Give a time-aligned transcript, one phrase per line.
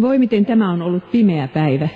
[0.00, 1.88] Voi miten tämä on ollut pimeä päivä.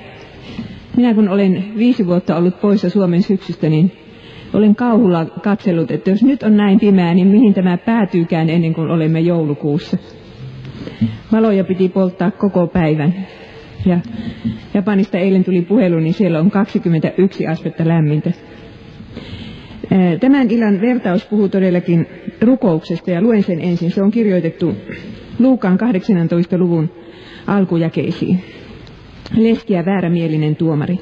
[0.97, 3.93] Minä kun olen viisi vuotta ollut poissa Suomen syksystä, niin
[4.55, 8.91] olen kauhulla katsellut, että jos nyt on näin pimeää, niin mihin tämä päätyykään ennen kuin
[8.91, 9.97] olemme joulukuussa.
[11.33, 13.15] Valoja piti polttaa koko päivän.
[13.87, 13.99] Ja
[14.75, 18.33] Japanista eilen tuli puhelu, niin siellä on 21 astetta lämmintä.
[20.21, 22.07] Tämän illan vertaus puhuu todellakin
[22.41, 23.91] rukouksesta ja luen sen ensin.
[23.91, 24.75] Se on kirjoitettu
[25.39, 26.59] Luukaan 18.
[26.59, 26.91] luvun
[27.51, 28.41] alkujakeisiin.
[29.37, 30.99] Leski ja väärämielinen tuomari.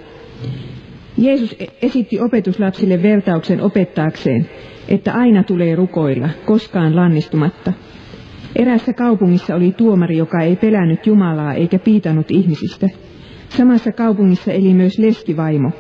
[1.19, 4.48] Jeesus e- esitti opetuslapsille vertauksen opettaakseen,
[4.89, 7.73] että aina tulee rukoilla, koskaan lannistumatta.
[8.56, 12.89] Erässä kaupungissa oli tuomari, joka ei pelännyt Jumalaa eikä piitannut ihmisistä.
[13.48, 15.70] Samassa kaupungissa eli myös leskivaimo,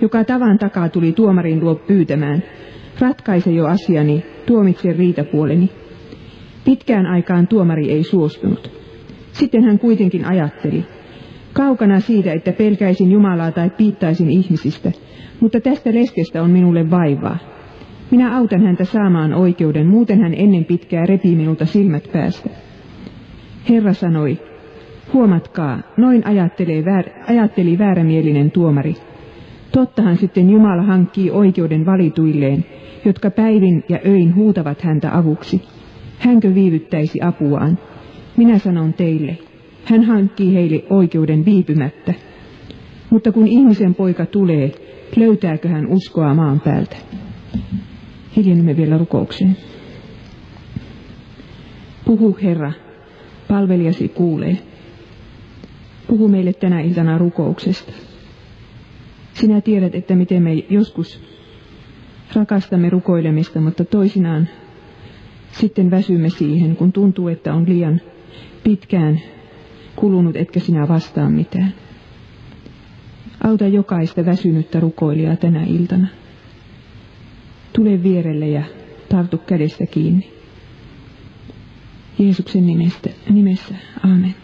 [0.00, 2.42] joka tavan takaa tuli tuomarin luo pyytämään.
[3.00, 5.70] Ratkaise jo asiani, tuomitse riitapuoleni.
[6.64, 8.85] Pitkään aikaan tuomari ei suostunut.
[9.38, 10.84] Sitten hän kuitenkin ajatteli,
[11.52, 14.92] kaukana siitä, että pelkäisin Jumalaa tai piittaisin ihmisistä,
[15.40, 17.38] mutta tästä leskestä on minulle vaivaa.
[18.10, 22.50] Minä autan häntä saamaan oikeuden, muuten hän ennen pitkää repii minulta silmät päästä.
[23.68, 24.38] Herra sanoi,
[25.12, 28.94] huomatkaa, noin ajattelee, väär, ajatteli väärämielinen tuomari.
[29.72, 32.64] Tottahan sitten Jumala hankkii oikeuden valituilleen,
[33.04, 35.62] jotka päivin ja öin huutavat häntä avuksi.
[36.18, 37.78] Hänkö viivyttäisi apuaan?
[38.36, 39.38] Minä sanon teille,
[39.84, 42.14] hän hankkii heille oikeuden viipymättä.
[43.10, 44.72] Mutta kun ihmisen poika tulee,
[45.16, 46.96] löytääkö hän uskoa maan päältä?
[48.36, 49.56] Hiljennymme vielä rukoukseen.
[52.04, 52.72] Puhu Herra,
[53.48, 54.58] palvelijasi kuulee.
[56.06, 57.92] Puhu meille tänä iltana rukouksesta.
[59.34, 61.20] Sinä tiedät, että miten me joskus
[62.34, 64.48] rakastamme rukoilemista, mutta toisinaan
[65.52, 68.00] sitten väsymme siihen, kun tuntuu, että on liian
[68.66, 69.20] pitkään
[69.96, 71.74] kulunut, etkä sinä vastaa mitään.
[73.44, 76.08] Auta jokaista väsynyttä rukoilijaa tänä iltana.
[77.72, 78.62] Tule vierelle ja
[79.08, 80.32] tartu kädestä kiinni.
[82.18, 83.74] Jeesuksen nimestä, nimessä.
[84.02, 84.34] Aamen.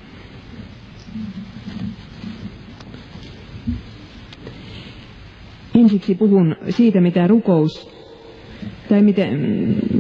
[5.75, 7.91] Ensiksi puhun siitä, mitä rukous,
[8.89, 9.23] tai mitä,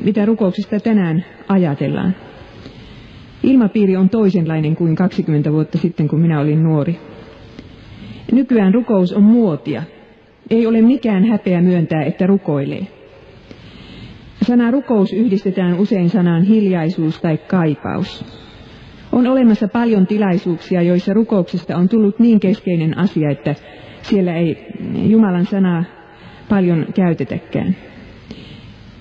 [0.04, 2.14] mitä rukouksesta tänään ajatellaan.
[3.42, 6.98] Ilmapiiri on toisenlainen kuin 20 vuotta sitten, kun minä olin nuori.
[8.32, 9.82] Nykyään rukous on muotia.
[10.50, 12.86] Ei ole mikään häpeä myöntää, että rukoilee.
[14.42, 18.24] Sana rukous yhdistetään usein sanaan hiljaisuus tai kaipaus.
[19.12, 23.54] On olemassa paljon tilaisuuksia, joissa rukouksesta on tullut niin keskeinen asia, että
[24.02, 25.84] siellä ei Jumalan sanaa
[26.48, 27.76] paljon käytetäkään.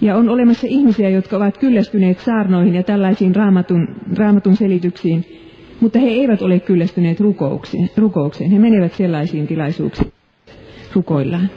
[0.01, 5.25] Ja on olemassa ihmisiä, jotka ovat kyllästyneet saarnoihin ja tällaisiin raamatun, raamatun selityksiin,
[5.79, 7.89] mutta he eivät ole kyllästyneet rukoukseen.
[7.97, 8.51] rukoukseen.
[8.51, 10.11] He menevät sellaisiin tilaisuuksiin
[10.95, 11.49] rukoillaan.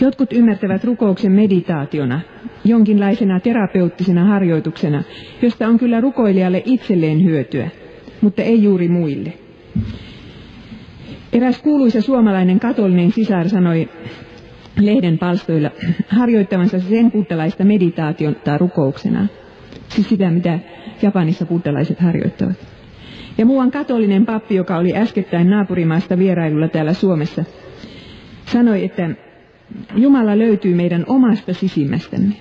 [0.00, 2.20] Jotkut ymmärtävät rukouksen meditaationa,
[2.64, 5.02] jonkinlaisena terapeuttisena harjoituksena,
[5.42, 7.70] josta on kyllä rukoilijalle itselleen hyötyä,
[8.20, 9.32] mutta ei juuri muille.
[11.32, 13.88] Eräs kuuluisa suomalainen katolinen sisar sanoi
[14.80, 15.70] lehden palstoilla
[16.08, 19.26] harjoittavansa sen buddhalaista meditaation tai rukouksena.
[19.88, 20.58] Siis sitä, mitä
[21.02, 22.56] Japanissa buddhalaiset harjoittavat.
[23.38, 27.44] Ja muuan katolinen pappi, joka oli äskettäin naapurimaasta vierailulla täällä Suomessa,
[28.46, 29.10] sanoi, että
[29.96, 32.34] Jumala löytyy meidän omasta sisimmästämme,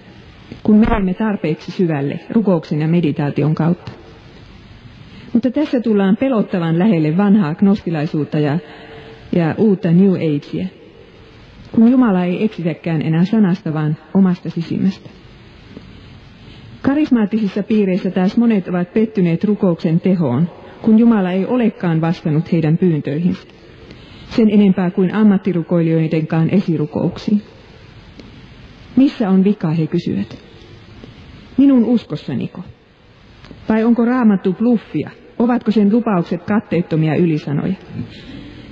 [0.63, 3.91] kun menemme tarpeeksi syvälle rukouksen ja meditaation kautta.
[5.33, 8.57] Mutta tässä tullaan pelottavan lähelle vanhaa gnostilaisuutta ja,
[9.35, 10.78] ja uutta New Agea
[11.71, 15.09] kun Jumala ei eksitäkään enää sanasta, vaan omasta sisimmästä.
[16.81, 20.49] Karismaattisissa piireissä taas monet ovat pettyneet rukouksen tehoon,
[20.81, 23.47] kun Jumala ei olekaan vastannut heidän pyyntöihinsä.
[24.29, 27.41] Sen enempää kuin ammattirukoilijoidenkaan esirukouksiin.
[28.95, 30.37] Missä on vika, he kysyvät.
[31.57, 32.63] Minun uskossaniko?
[33.69, 35.09] Vai onko raamattu bluffia?
[35.39, 37.73] Ovatko sen lupaukset katteettomia ylisanoja?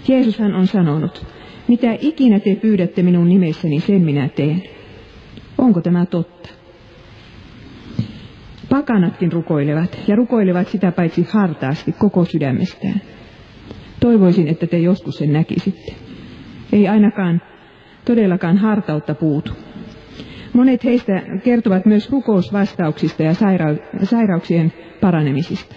[0.07, 1.25] Jeesushan on sanonut,
[1.67, 4.63] mitä ikinä te pyydätte minun nimessäni, sen minä teen.
[5.57, 6.49] Onko tämä totta?
[8.69, 13.01] Pakanatkin rukoilevat, ja rukoilevat sitä paitsi hartaasti koko sydämestään.
[13.99, 15.93] Toivoisin, että te joskus sen näkisitte.
[16.73, 17.41] Ei ainakaan
[18.05, 19.51] todellakaan hartautta puutu.
[20.53, 25.75] Monet heistä kertovat myös rukousvastauksista ja saira- sairauksien paranemisista.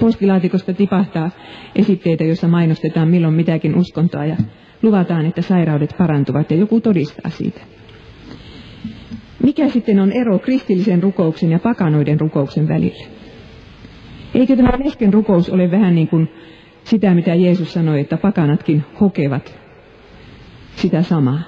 [0.00, 1.30] Postilaatikosta tipahtaa
[1.76, 4.36] esitteitä, joissa mainostetaan milloin mitäkin uskontoa ja
[4.84, 7.60] luvataan, että sairaudet parantuvat ja joku todistaa siitä.
[9.42, 13.06] Mikä sitten on ero kristillisen rukouksen ja pakanoiden rukouksen välillä?
[14.34, 16.28] Eikö tämä lesken rukous ole vähän niin kuin
[16.84, 19.58] sitä, mitä Jeesus sanoi, että pakanatkin hokevat
[20.76, 21.40] sitä samaa.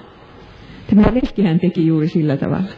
[0.89, 2.69] Tämä leskihän teki juuri sillä tavalla.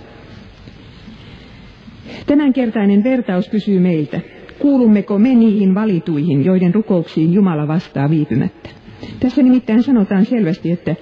[2.25, 4.21] Tämänkertainen vertaus kysyy meiltä,
[4.59, 8.78] kuulummeko me niihin valituihin, joiden rukouksiin Jumala vastaa viipymättä.
[9.19, 10.95] Tässä nimittäin sanotaan selvästi, että,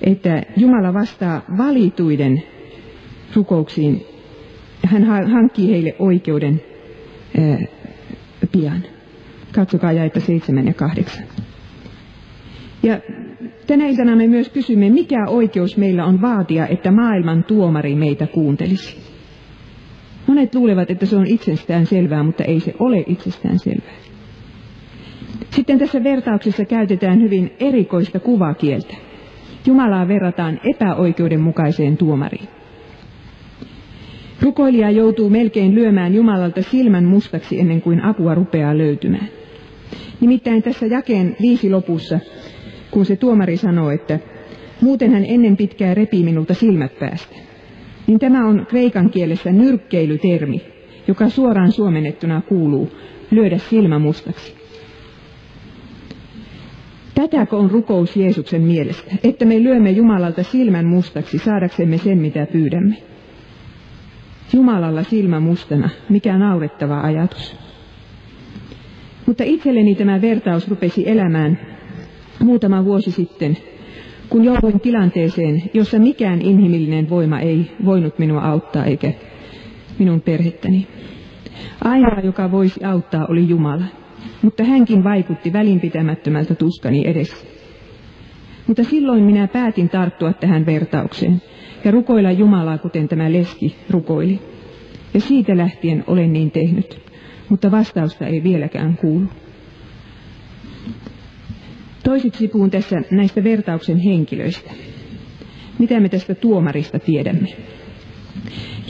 [0.00, 2.42] että Jumala vastaa valituiden
[3.34, 4.06] rukouksiin.
[4.86, 6.62] Hän hankkii heille oikeuden
[7.38, 7.58] ää,
[8.52, 8.82] pian.
[9.52, 11.24] Katsokaa jaetta 7 ja 8.
[12.82, 13.00] Ja
[13.66, 18.96] tänä iltana me myös kysymme, mikä oikeus meillä on vaatia, että maailman tuomari meitä kuuntelisi.
[20.26, 24.05] Monet luulevat, että se on itsestään selvää, mutta ei se ole itsestään selvää.
[25.50, 28.94] Sitten tässä vertauksessa käytetään hyvin erikoista kuvakieltä.
[29.66, 32.48] Jumalaa verrataan epäoikeudenmukaiseen tuomariin.
[34.42, 39.28] Rukoilija joutuu melkein lyömään Jumalalta silmän mustaksi ennen kuin apua rupeaa löytymään.
[40.20, 42.20] Nimittäin tässä jakeen viisi lopussa,
[42.90, 44.18] kun se tuomari sanoo, että
[44.80, 47.36] muuten hän ennen pitkää repii minulta silmät päästä,
[48.06, 50.62] niin tämä on kreikan kielessä nyrkkeilytermi,
[51.08, 52.90] joka suoraan suomennettuna kuuluu
[53.30, 54.55] lyödä silmä mustaksi.
[57.20, 62.96] Tätäkö on rukous Jeesuksen mielestä, että me lyömme Jumalalta silmän mustaksi saadaksemme sen, mitä pyydämme?
[64.52, 67.56] Jumalalla silmä mustana, mikä naurettava ajatus.
[69.26, 71.58] Mutta itselleni tämä vertaus rupesi elämään
[72.40, 73.56] muutama vuosi sitten,
[74.28, 79.12] kun jouduin tilanteeseen, jossa mikään inhimillinen voima ei voinut minua auttaa eikä
[79.98, 80.86] minun perhettäni.
[81.84, 83.84] Ainoa, joka voisi auttaa, oli Jumala,
[84.42, 87.46] mutta hänkin vaikutti välinpitämättömältä tuskani edessä.
[88.66, 91.42] Mutta silloin minä päätin tarttua tähän vertaukseen
[91.84, 94.40] ja rukoilla Jumalaa, kuten tämä leski rukoili.
[95.14, 97.06] Ja siitä lähtien olen niin tehnyt
[97.48, 99.26] mutta vastausta ei vieläkään kuulu.
[102.04, 104.70] Toiseksi puhun tässä näistä vertauksen henkilöistä.
[105.78, 107.48] Mitä me tästä tuomarista tiedämme?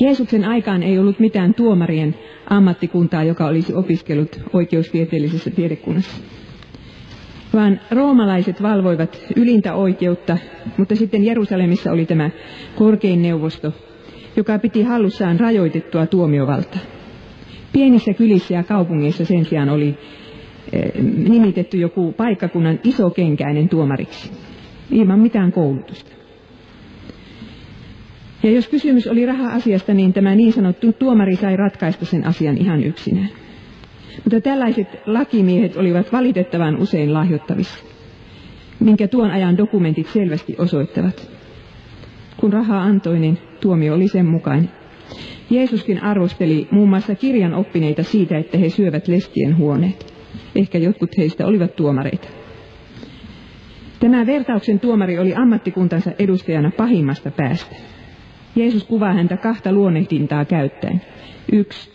[0.00, 2.15] Jeesuksen aikaan ei ollut mitään tuomarien
[2.50, 6.16] ammattikuntaa, joka olisi opiskellut oikeustieteellisessä tiedekunnassa.
[7.54, 10.38] Vaan roomalaiset valvoivat ylintä oikeutta,
[10.76, 12.31] mutta sitten Jerusalemissa oli tämä
[12.75, 13.72] korkein neuvosto,
[14.37, 16.81] joka piti hallussaan rajoitettua tuomiovaltaa.
[17.72, 19.99] Pienissä kylissä ja kaupungeissa sen sijaan oli
[20.72, 20.92] eh,
[21.28, 24.31] nimitetty joku paikkakunnan isokenkäinen tuomariksi,
[24.90, 26.25] ilman mitään koulutusta.
[28.46, 32.84] Ja jos kysymys oli raha-asiasta, niin tämä niin sanottu tuomari sai ratkaista sen asian ihan
[32.84, 33.28] yksinään.
[34.25, 37.84] Mutta tällaiset lakimiehet olivat valitettavan usein lahjottavissa,
[38.81, 41.31] minkä tuon ajan dokumentit selvästi osoittavat.
[42.37, 44.70] Kun rahaa antoi, niin tuomio oli sen mukainen.
[45.50, 50.14] Jeesuskin arvosteli muun muassa kirjan oppineita siitä, että he syövät leskien huoneet.
[50.56, 52.28] Ehkä jotkut heistä olivat tuomareita.
[54.00, 57.95] Tämä vertauksen tuomari oli ammattikuntansa edustajana pahimmasta päästä.
[58.56, 61.00] Jeesus kuvaa häntä kahta luonnehdintaa käyttäen.
[61.53, 61.91] Yksi,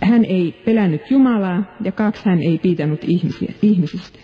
[0.00, 4.18] hän ei pelännyt Jumalaa ja kaksi, hän ei piitannut ihmisiä, ihmisistä.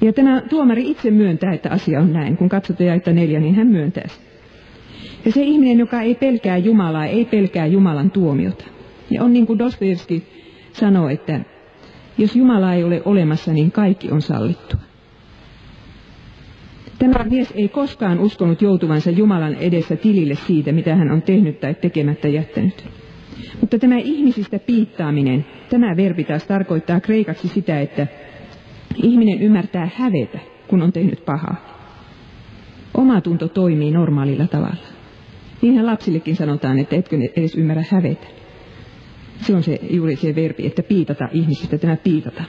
[0.00, 2.36] Ja tämä tuomari itse myöntää, että asia on näin.
[2.36, 4.24] Kun katsotaan jaetta neljä, niin hän myöntää sen.
[5.24, 8.64] Ja se ihminen, joka ei pelkää Jumalaa, ei pelkää Jumalan tuomiota.
[9.10, 10.24] Ja on niin kuin Dostoevski
[10.72, 11.40] sanoo, että
[12.18, 14.76] jos Jumala ei ole olemassa, niin kaikki on sallittu.
[17.00, 21.74] Tämä mies ei koskaan uskonut joutuvansa Jumalan edessä tilille siitä, mitä hän on tehnyt tai
[21.74, 22.84] tekemättä jättänyt.
[23.60, 28.06] Mutta tämä ihmisistä piittaaminen, tämä verbi taas tarkoittaa kreikaksi sitä, että
[29.02, 30.38] ihminen ymmärtää hävetä,
[30.68, 31.56] kun on tehnyt pahaa.
[32.94, 34.86] Omatunto toimii normaalilla tavalla.
[35.62, 38.26] Niinhän lapsillekin sanotaan, että etkö edes ymmärrä hävetä.
[39.40, 42.44] Se on se, juuri se verbi, että piitata ihmisistä, tämä piitata.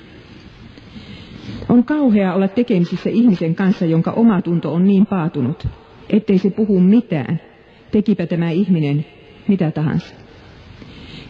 [1.72, 5.68] On kauhea olla tekemisissä ihmisen kanssa, jonka omatunto on niin paatunut,
[6.10, 7.42] ettei se puhu mitään,
[7.92, 9.06] tekipä tämä ihminen
[9.48, 10.16] mitä tahansa.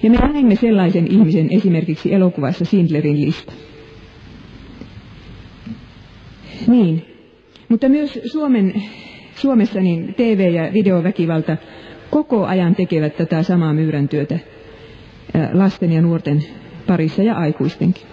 [0.03, 3.53] Ja me näemme sellaisen ihmisen esimerkiksi elokuvassa Sindlerin lista.
[6.67, 7.05] Niin,
[7.69, 8.73] mutta myös Suomen
[9.35, 11.57] Suomessa niin TV- ja videoväkivalta
[12.09, 14.39] koko ajan tekevät tätä samaa myyräntyötä
[15.53, 16.43] lasten ja nuorten
[16.87, 18.03] parissa ja aikuistenkin.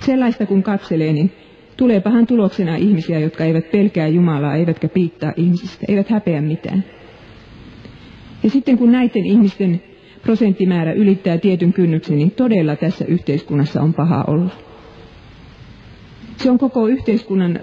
[0.00, 1.32] Sellaista kun katselee, niin
[1.76, 6.84] tuleepahan tuloksena ihmisiä, jotka eivät pelkää Jumalaa, eivätkä piittaa ihmisistä, eivät häpeä mitään.
[8.42, 9.82] Ja sitten kun näiden ihmisten
[10.22, 14.50] prosenttimäärä ylittää tietyn kynnyksen, niin todella tässä yhteiskunnassa on paha olla.
[16.36, 17.60] Se on koko yhteiskunnan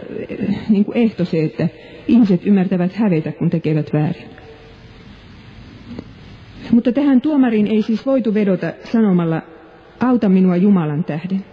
[0.69, 1.67] niin kuin ehto se, että
[2.07, 4.29] ihmiset ymmärtävät hävetä, kun tekevät väärin.
[6.71, 9.41] Mutta tähän tuomariin ei siis voitu vedota sanomalla,
[9.99, 11.45] auta minua Jumalan tähden.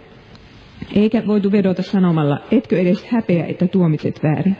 [0.95, 4.55] Eikä voitu vedota sanomalla, etkö edes häpeä, että tuomitset väärin.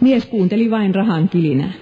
[0.00, 1.72] Mies kuunteli vain rahan kilinää.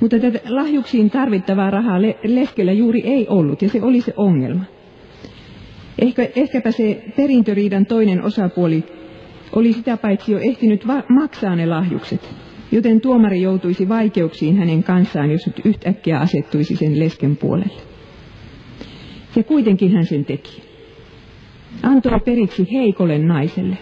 [0.00, 4.64] Mutta tätä lahjuksiin tarvittavaa rahaa leskellä juuri ei ollut, ja se oli se ongelma.
[5.98, 8.84] Ehkä, ehkäpä se perintöriidan toinen osapuoli
[9.52, 12.34] oli sitä paitsi jo ehtinyt maksaa ne lahjukset,
[12.72, 17.82] joten tuomari joutuisi vaikeuksiin hänen kanssaan, jos nyt yhtäkkiä asettuisi sen lesken puolelle.
[19.36, 20.63] Ja kuitenkin hän sen teki.
[21.82, 23.78] Antoi periksi heikolle naiselle.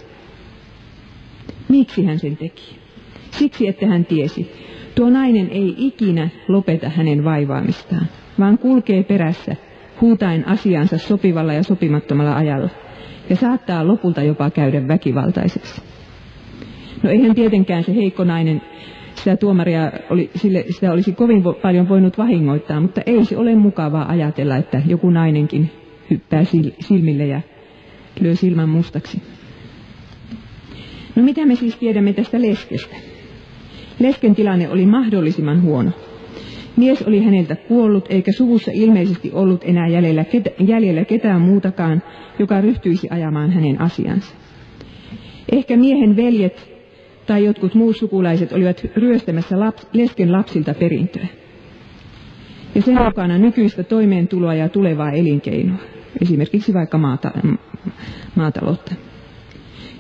[1.69, 2.79] Miksi hän sen teki?
[3.31, 4.53] Siksi, että hän tiesi,
[4.95, 8.07] tuo nainen ei ikinä lopeta hänen vaivaamistaan,
[8.39, 9.57] vaan kulkee perässä,
[10.01, 12.71] huutaen asiansa sopivalla ja sopimattomalla ajalla,
[13.31, 15.83] ja saattaa lopulta jopa käydä väkivaltaiseksi.
[17.03, 18.63] No eihän tietenkään se heikko nainen
[19.15, 23.55] sitä tuomaria oli, sille, sitä olisi kovin vo, paljon voinut vahingoittaa, mutta ei se ole
[23.55, 25.71] mukavaa ajatella, että joku nainenkin
[26.11, 26.43] hyppää
[26.81, 27.41] silmille ja
[28.21, 29.23] lyö silmän mustaksi.
[31.17, 32.97] No mitä me siis tiedämme tästä leskestä?
[33.99, 35.91] Lesken tilanne oli mahdollisimman huono.
[36.77, 42.03] Mies oli häneltä kuollut, eikä suvussa ilmeisesti ollut enää jäljellä, ketä, jäljellä ketään muutakaan,
[42.39, 44.35] joka ryhtyisi ajamaan hänen asiansa.
[45.53, 46.73] Ehkä miehen veljet
[47.27, 51.27] tai jotkut muut sukulaiset olivat ryöstämässä laps, lesken lapsilta perintöä.
[52.75, 55.79] Ja sen mukana nykyistä toimeentuloa ja tulevaa elinkeinoa,
[56.23, 57.31] esimerkiksi vaikka maata,
[58.35, 58.95] maataloutta.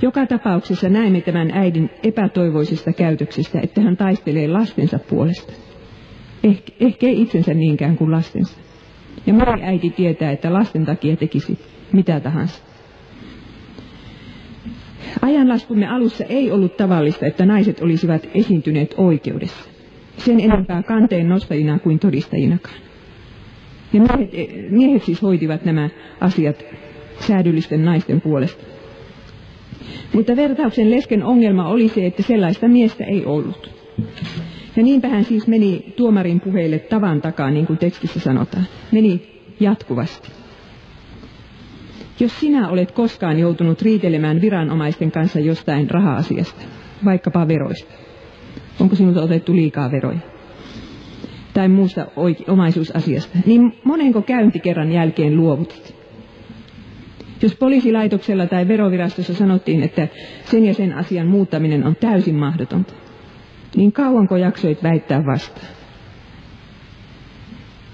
[0.02, 5.52] Joka tapauksessa näemme tämän äidin epätoivoisesta käytöksestä, että hän taistelee lastensa puolesta.
[6.44, 8.58] Eh, ehkä ei itsensä niinkään kuin lastensa.
[9.26, 11.58] Ja moni äiti tietää, että lasten takia tekisi
[11.92, 12.62] mitä tahansa.
[15.22, 19.70] Ajanlaskumme alussa ei ollut tavallista, että naiset olisivat esiintyneet oikeudessa.
[20.16, 22.76] Sen enempää kanteen nostajina kuin todistajinakaan.
[23.92, 24.30] Ja miehet,
[24.70, 25.88] miehet siis hoitivat nämä
[26.20, 26.64] asiat
[27.26, 28.64] säädyllisten naisten puolesta.
[30.12, 33.70] Mutta vertauksen lesken ongelma oli se, että sellaista miestä ei ollut.
[34.76, 38.64] Ja niinpä hän siis meni tuomarin puheille tavan takaa, niin kuin tekstissä sanotaan.
[38.92, 40.28] Meni jatkuvasti.
[42.20, 46.62] Jos sinä olet koskaan joutunut riitelemään viranomaisten kanssa jostain raha-asiasta,
[47.04, 47.92] vaikkapa veroista,
[48.80, 50.18] onko sinulta otettu liikaa veroja,
[51.54, 52.06] tai muusta
[52.48, 56.01] omaisuusasiasta, niin monenko käyntikerran jälkeen luovutit?
[57.42, 60.08] Jos poliisilaitoksella tai verovirastossa sanottiin, että
[60.44, 62.94] sen ja sen asian muuttaminen on täysin mahdotonta,
[63.76, 65.66] niin kauanko jaksoit väittää vastaan?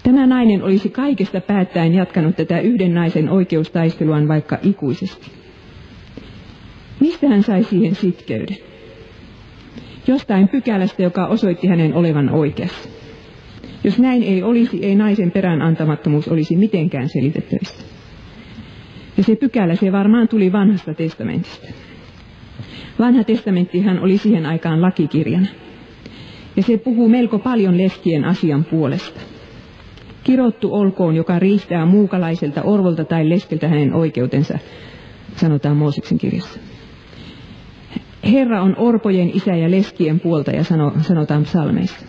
[0.03, 5.31] Tämä nainen olisi kaikesta päättäen jatkanut tätä yhden naisen oikeustaisteluaan vaikka ikuisesti.
[7.01, 8.57] Mistä hän sai siihen sitkeyden?
[10.07, 12.89] Jostain pykälästä, joka osoitti hänen olevan oikeassa.
[13.85, 17.98] Jos näin ei olisi, ei naisen perään antamattomuus olisi mitenkään selitettävissä.
[19.19, 21.67] Ja se pykälä, se varmaan tuli vanhasta testamentista.
[22.99, 25.47] Vanha testamenttihan oli siihen aikaan lakikirjana.
[26.57, 29.21] Ja se puhuu melko paljon leskien asian puolesta.
[30.25, 34.59] Kirottu olkoon, joka riistää muukalaiselta orvolta tai leskeltä hänen oikeutensa,
[35.37, 36.61] sanotaan Mooseksen kirjassa.
[38.33, 42.07] Herra on orpojen isä ja leskien puolta ja sano, sanotaan psalmeissa.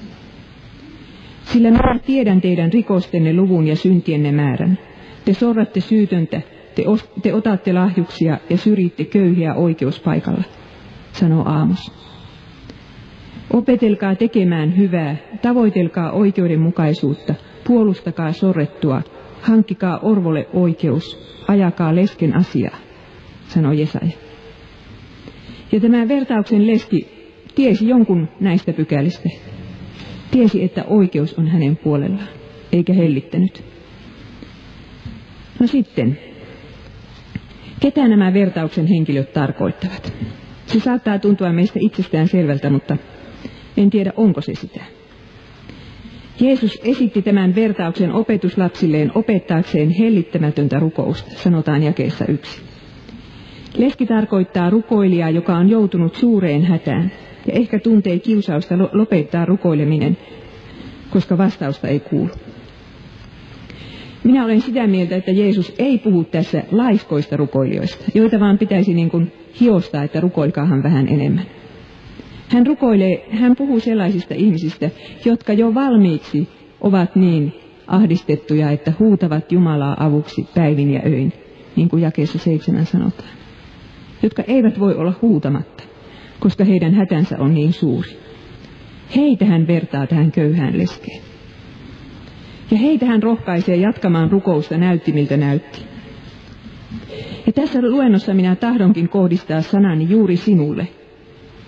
[1.43, 4.77] Sillä minä tiedän teidän rikostenne luvun ja syntienne määrän.
[5.25, 6.41] Te sorratte syytöntä,
[6.75, 10.43] te, os, te otatte lahjuksia ja syrjitte köyhiä oikeuspaikalla,
[11.11, 11.91] sanoo Aamos.
[13.53, 17.33] Opetelkaa tekemään hyvää, tavoitelkaa oikeudenmukaisuutta–
[17.69, 19.01] puolustakaa sorrettua,
[19.41, 22.77] hankkikaa orvolle oikeus, ajakaa lesken asiaa,
[23.47, 24.11] sanoi Jesaja.
[25.71, 27.07] Ja tämä vertauksen leski
[27.55, 29.29] tiesi jonkun näistä pykälistä.
[30.31, 32.27] Tiesi, että oikeus on hänen puolellaan,
[32.71, 33.63] eikä hellittänyt.
[35.59, 36.19] No sitten,
[37.79, 40.13] ketä nämä vertauksen henkilöt tarkoittavat?
[40.65, 42.97] Se saattaa tuntua meistä itsestään selvältä, mutta
[43.77, 44.83] en tiedä, onko se sitä.
[46.39, 52.61] Jeesus esitti tämän vertauksen opetuslapsilleen opettaakseen hellittämätöntä rukousta, sanotaan jakeessa yksi.
[53.77, 57.11] Leski tarkoittaa rukoilijaa, joka on joutunut suureen hätään
[57.47, 60.17] ja ehkä tuntee kiusausta lopettaa rukoileminen,
[61.09, 62.29] koska vastausta ei kuulu.
[64.29, 69.09] Minä olen sitä mieltä, että Jeesus ei puhu tässä laiskoista rukoilijoista, joita vaan pitäisi niin
[69.09, 71.45] kuin hiostaa, että rukoilkaahan vähän enemmän.
[72.49, 74.89] Hän rukoilee, hän puhuu sellaisista ihmisistä,
[75.25, 76.47] jotka jo valmiiksi
[76.81, 77.53] ovat niin
[77.87, 81.33] ahdistettuja, että huutavat Jumalaa avuksi päivin ja öin,
[81.75, 83.29] niin kuin jakeessa seitsemän sanotaan.
[84.23, 85.83] Jotka eivät voi olla huutamatta,
[86.39, 88.09] koska heidän hätänsä on niin suuri.
[89.15, 91.28] Heitä hän vertaa tähän köyhään leskeen.
[92.71, 95.85] Ja heitä hän rohkaisee jatkamaan rukousta näyttimiltä näytti.
[97.45, 100.87] Ja tässä luennossa minä tahdonkin kohdistaa sanani juuri sinulle,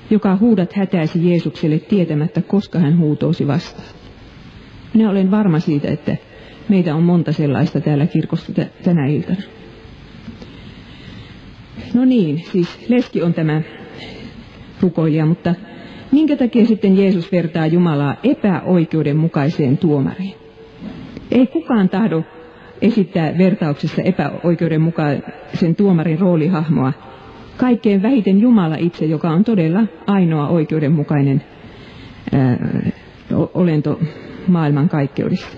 [0.09, 3.87] joka huudat hätäisi Jeesukselle tietämättä, koska hän huutousi vastaan.
[4.93, 6.15] Minä olen varma siitä, että
[6.69, 8.53] meitä on monta sellaista täällä kirkossa
[8.83, 9.41] tänä iltana.
[11.93, 13.61] No niin, siis leski on tämä
[14.81, 15.55] rukoilija, mutta
[16.11, 20.40] minkä takia sitten Jeesus vertaa Jumalaa epäoikeudenmukaiseen tuomariin?
[21.31, 22.23] Ei kukaan tahdo
[22.81, 26.93] esittää vertauksessa epäoikeudenmukaisen tuomarin roolihahmoa.
[27.57, 31.43] Kaikkein vähiten Jumala itse, joka on todella ainoa oikeudenmukainen
[32.31, 32.57] ää,
[33.53, 33.99] olento
[34.47, 35.57] maailman kaikkeudessa.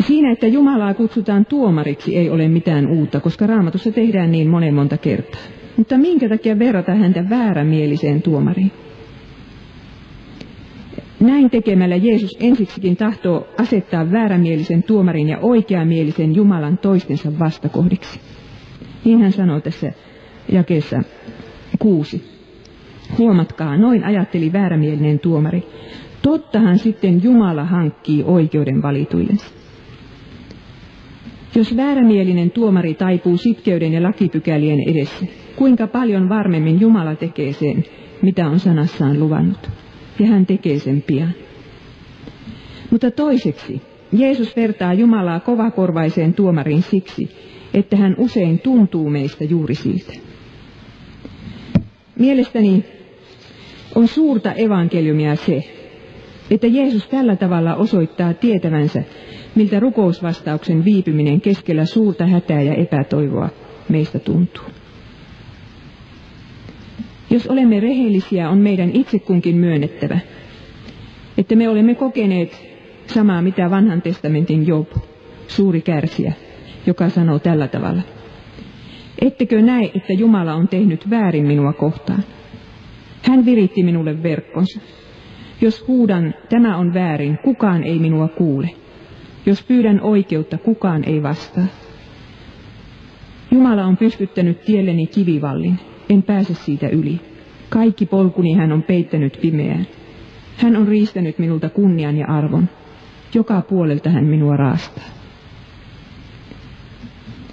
[0.00, 4.96] Siinä, että Jumalaa kutsutaan tuomariksi, ei ole mitään uutta, koska raamatussa tehdään niin monen monta
[4.96, 5.40] kertaa.
[5.76, 8.72] Mutta minkä takia verrata häntä väärämieliseen tuomariin?
[11.20, 18.20] Näin tekemällä Jeesus ensiksikin tahtoo asettaa väärämielisen tuomarin ja oikeamielisen Jumalan toistensa vastakohdiksi.
[19.04, 19.92] Niin hän sanoo tässä
[20.52, 21.02] jakeessa
[21.78, 22.24] kuusi.
[23.18, 25.62] Huomatkaa, noin ajatteli väärämielinen tuomari.
[26.22, 29.46] Tottahan sitten Jumala hankkii oikeuden valituillensa.
[31.54, 37.84] Jos väärämielinen tuomari taipuu sitkeyden ja lakipykälien edessä, kuinka paljon varmemmin Jumala tekee sen,
[38.22, 39.70] mitä on sanassaan luvannut.
[40.18, 41.34] Ja hän tekee sen pian.
[42.90, 47.30] Mutta toiseksi, Jeesus vertaa Jumalaa kovakorvaiseen tuomariin siksi,
[47.74, 50.12] että hän usein tuntuu meistä juuri siltä.
[52.18, 52.84] Mielestäni
[53.94, 55.60] on suurta evankeliumia se,
[56.50, 59.02] että Jeesus tällä tavalla osoittaa tietävänsä,
[59.54, 63.48] miltä rukousvastauksen viipyminen keskellä suurta hätää ja epätoivoa
[63.88, 64.64] meistä tuntuu.
[67.34, 70.18] Jos olemme rehellisiä, on meidän itse kunkin myönnettävä,
[71.38, 72.66] että me olemme kokeneet
[73.06, 74.88] samaa mitä vanhan testamentin Job,
[75.48, 76.32] suuri kärsiä,
[76.86, 78.02] joka sanoo tällä tavalla.
[79.18, 82.22] Ettekö näe, että Jumala on tehnyt väärin minua kohtaan?
[83.22, 84.80] Hän viritti minulle verkkonsa.
[85.60, 88.70] Jos huudan, tämä on väärin, kukaan ei minua kuule.
[89.46, 91.66] Jos pyydän oikeutta, kukaan ei vastaa.
[93.50, 97.20] Jumala on pystyttänyt tielleni kivivallin, en pääse siitä yli.
[97.68, 99.86] Kaikki polkuni hän on peittänyt pimeään.
[100.56, 102.68] Hän on riistänyt minulta kunnian ja arvon.
[103.34, 105.04] Joka puolelta hän minua raastaa.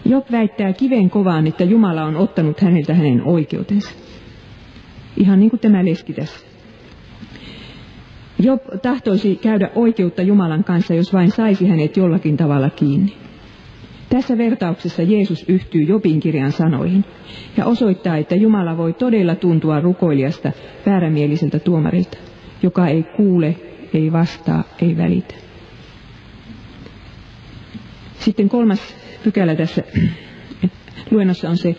[0.05, 3.91] Job väittää kiven kovaan, että Jumala on ottanut häneltä hänen oikeutensa.
[5.17, 6.45] Ihan niin kuin tämä leski tässä.
[8.39, 13.13] Job tahtoisi käydä oikeutta Jumalan kanssa, jos vain saisi hänet jollakin tavalla kiinni.
[14.11, 17.05] Tässä vertauksessa Jeesus yhtyy Jobin kirjan sanoihin
[17.57, 20.51] ja osoittaa, että Jumala voi todella tuntua rukoilijasta
[20.85, 22.17] väärämieliseltä tuomarilta,
[22.63, 23.55] joka ei kuule,
[23.93, 25.35] ei vastaa, ei välitä.
[28.19, 29.83] Sitten kolmas pykälä tässä
[31.11, 31.75] luennossa on se,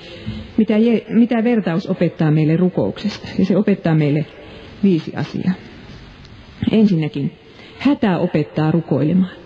[0.56, 3.28] mitä, je, mitä vertaus opettaa meille rukouksesta.
[3.38, 4.26] Ja se opettaa meille
[4.82, 5.52] viisi asiaa.
[6.70, 7.32] Ensinnäkin,
[7.78, 9.41] hätä opettaa rukoilemaan.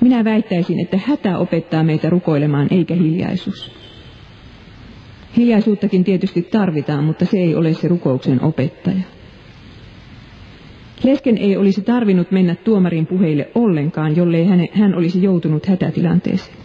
[0.00, 3.72] Minä väittäisin, että hätä opettaa meitä rukoilemaan eikä hiljaisuus.
[5.36, 9.02] Hiljaisuuttakin tietysti tarvitaan, mutta se ei ole se rukouksen opettaja.
[11.04, 16.56] Lesken ei olisi tarvinnut mennä tuomarin puheille ollenkaan, jollei hän, olisi joutunut hätätilanteeseen.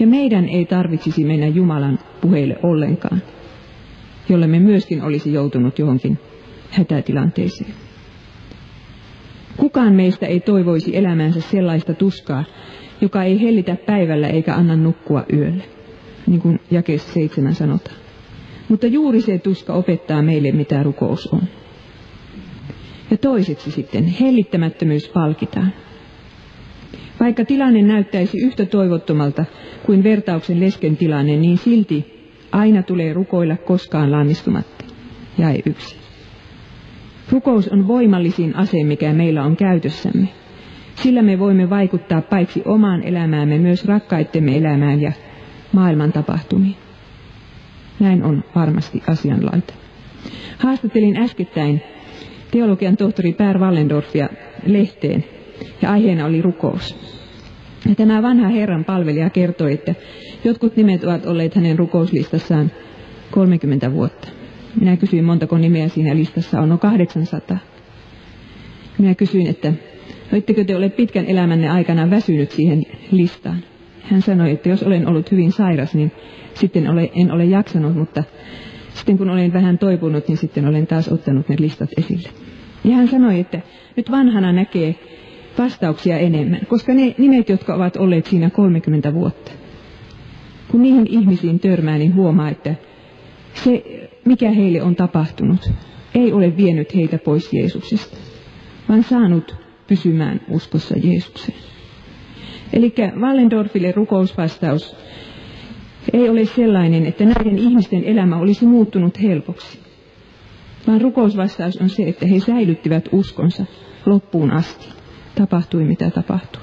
[0.00, 3.22] Ja meidän ei tarvitsisi mennä Jumalan puheille ollenkaan,
[4.28, 6.18] jolle me myöskin olisi joutunut johonkin
[6.70, 7.83] hätätilanteeseen.
[9.56, 12.44] Kukaan meistä ei toivoisi elämänsä sellaista tuskaa,
[13.00, 15.64] joka ei hellitä päivällä eikä anna nukkua yölle,
[16.26, 17.96] niin kuin jakeessa seitsemän sanotaan.
[18.68, 21.42] Mutta juuri se tuska opettaa meille, mitä rukous on.
[23.10, 25.72] Ja toiseksi sitten, hellittämättömyys palkitaan.
[27.20, 29.44] Vaikka tilanne näyttäisi yhtä toivottomalta
[29.86, 34.84] kuin vertauksen lesken tilanne, niin silti aina tulee rukoilla koskaan lannistumatta.
[35.38, 36.03] Jäi yksi.
[37.30, 40.28] Rukous on voimallisin ase, mikä meillä on käytössämme.
[40.94, 45.12] Sillä me voimme vaikuttaa paitsi omaan elämäämme, myös rakkaittemme elämään ja
[45.72, 46.76] maailman tapahtumiin.
[48.00, 49.74] Näin on varmasti asianlaita.
[50.58, 51.82] Haastattelin äskettäin
[52.50, 54.28] teologian tohtori Per Wallendorfia
[54.66, 55.24] lehteen
[55.82, 56.96] ja aiheena oli rukous.
[57.88, 59.94] Ja tämä vanha Herran palvelija kertoi, että
[60.44, 62.70] jotkut nimet ovat olleet hänen rukouslistassaan
[63.30, 64.28] 30 vuotta.
[64.80, 66.68] Minä kysyin, montako nimeä siinä listassa on.
[66.68, 67.58] No 800.
[68.98, 69.72] Minä kysyin, että
[70.32, 73.58] ettekö te ole pitkän elämänne aikana väsynyt siihen listaan?
[74.02, 76.12] Hän sanoi, että jos olen ollut hyvin sairas, niin
[76.54, 78.24] sitten ole, en ole jaksanut, mutta
[78.94, 82.28] sitten kun olen vähän toipunut, niin sitten olen taas ottanut ne listat esille.
[82.84, 83.60] Ja hän sanoi, että
[83.96, 84.94] nyt vanhana näkee
[85.58, 89.52] vastauksia enemmän, koska ne nimet, jotka ovat olleet siinä 30 vuotta,
[90.70, 92.74] kun niihin ihmisiin törmää, niin huomaa, että
[93.54, 93.84] se,
[94.24, 95.70] mikä heille on tapahtunut,
[96.14, 98.16] ei ole vienyt heitä pois Jeesuksesta,
[98.88, 99.56] vaan saanut
[99.86, 101.58] pysymään uskossa Jeesukseen.
[102.72, 104.96] Eli Wallendorfille rukousvastaus
[106.12, 109.78] ei ole sellainen, että näiden ihmisten elämä olisi muuttunut helpoksi,
[110.86, 113.64] vaan rukousvastaus on se, että he säilyttivät uskonsa
[114.06, 114.88] loppuun asti.
[115.34, 116.62] Tapahtui mitä tapahtui.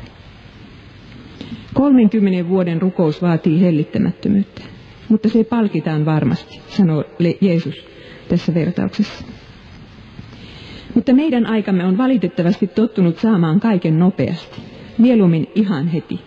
[1.74, 4.62] 30 vuoden rukous vaatii hellittämättömyyttä,
[5.12, 7.04] mutta se palkitaan varmasti, sanoo
[7.42, 7.86] Jeesus
[8.30, 9.26] tässä vertauksessa.
[10.96, 14.62] Mutta meidän aikamme on valitettavasti tottunut saamaan kaiken nopeasti,
[14.98, 16.20] mieluummin ihan heti.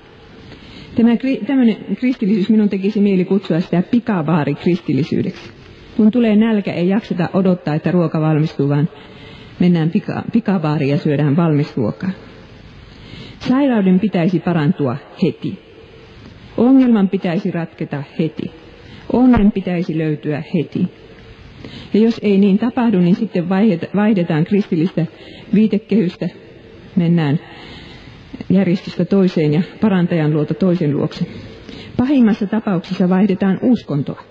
[0.94, 1.10] Tämä
[1.46, 5.50] tämmöinen kristillisyys minun tekisi mieli kutsua sitä pikavaari kristillisyydeksi.
[5.96, 8.88] Kun tulee nälkä, ei jakseta odottaa, että ruoka valmistuu, vaan
[9.60, 12.10] mennään pika, pikavaariin ja syödään valmis ruokaa.
[13.38, 15.58] Sairauden pitäisi parantua heti.
[16.56, 18.63] Ongelman pitäisi ratketa heti.
[19.14, 20.88] Onnen pitäisi löytyä heti.
[21.94, 23.48] Ja jos ei niin tapahdu, niin sitten
[23.96, 25.06] vaihdetaan kristillistä
[25.54, 26.28] viitekehystä,
[26.96, 27.40] mennään
[28.50, 31.26] järjestystä toiseen ja parantajan luota toisen luokse.
[31.96, 34.22] Pahimmassa tapauksessa vaihdetaan uskontoa.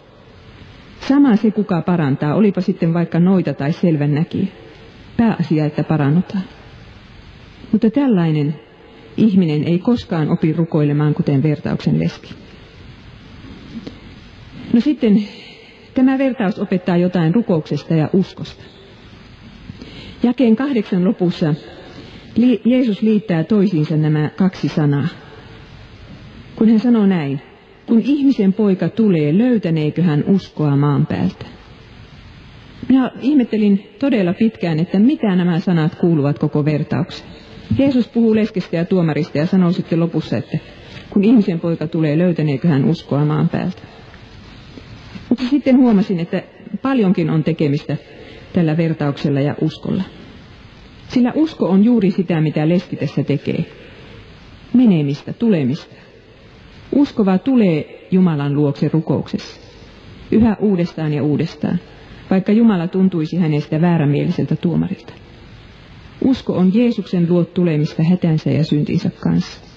[1.08, 4.52] Sama se, kuka parantaa, olipa sitten vaikka noita tai selvän näki.
[5.18, 6.44] Pääasia, että parannutaan.
[7.72, 8.56] Mutta tällainen
[9.18, 12.43] ihminen ei koskaan opi rukoilemaan, kuten vertauksen leski.
[14.74, 15.28] No sitten
[15.94, 18.64] tämä vertaus opettaa jotain rukouksesta ja uskosta.
[20.24, 21.54] Jakeen kahdeksan lopussa
[22.66, 25.08] Jeesus liittää toisiinsa nämä kaksi sanaa.
[26.56, 27.42] Kun hän sanoo näin,
[27.88, 31.46] kun ihmisen poika tulee, löytäneekö hän uskoa maan päältä?
[32.90, 37.30] Minä ihmettelin todella pitkään, että mitä nämä sanat kuuluvat koko vertaukseen.
[37.78, 40.58] Jeesus puhuu leskestä ja tuomarista ja sanoo sitten lopussa, että
[41.10, 43.82] kun ihmisen poika tulee, löytäneekö hän uskoa maan päältä.
[45.34, 46.44] Mutta sitten huomasin, että
[46.82, 47.98] paljonkin on tekemistä
[48.54, 50.04] tällä vertauksella ja uskolla.
[51.08, 53.66] Sillä usko on juuri sitä, mitä leski tässä tekee.
[54.74, 55.96] Menemistä, tulemista.
[56.96, 59.62] Uskova tulee Jumalan luokse rukouksessa.
[60.32, 61.80] Yhä uudestaan ja uudestaan,
[62.30, 65.14] vaikka Jumala tuntuisi hänestä väärämieliseltä tuomarilta.
[66.24, 69.73] Usko on Jeesuksen luot tulemista hätänsä ja syntinsä kanssa.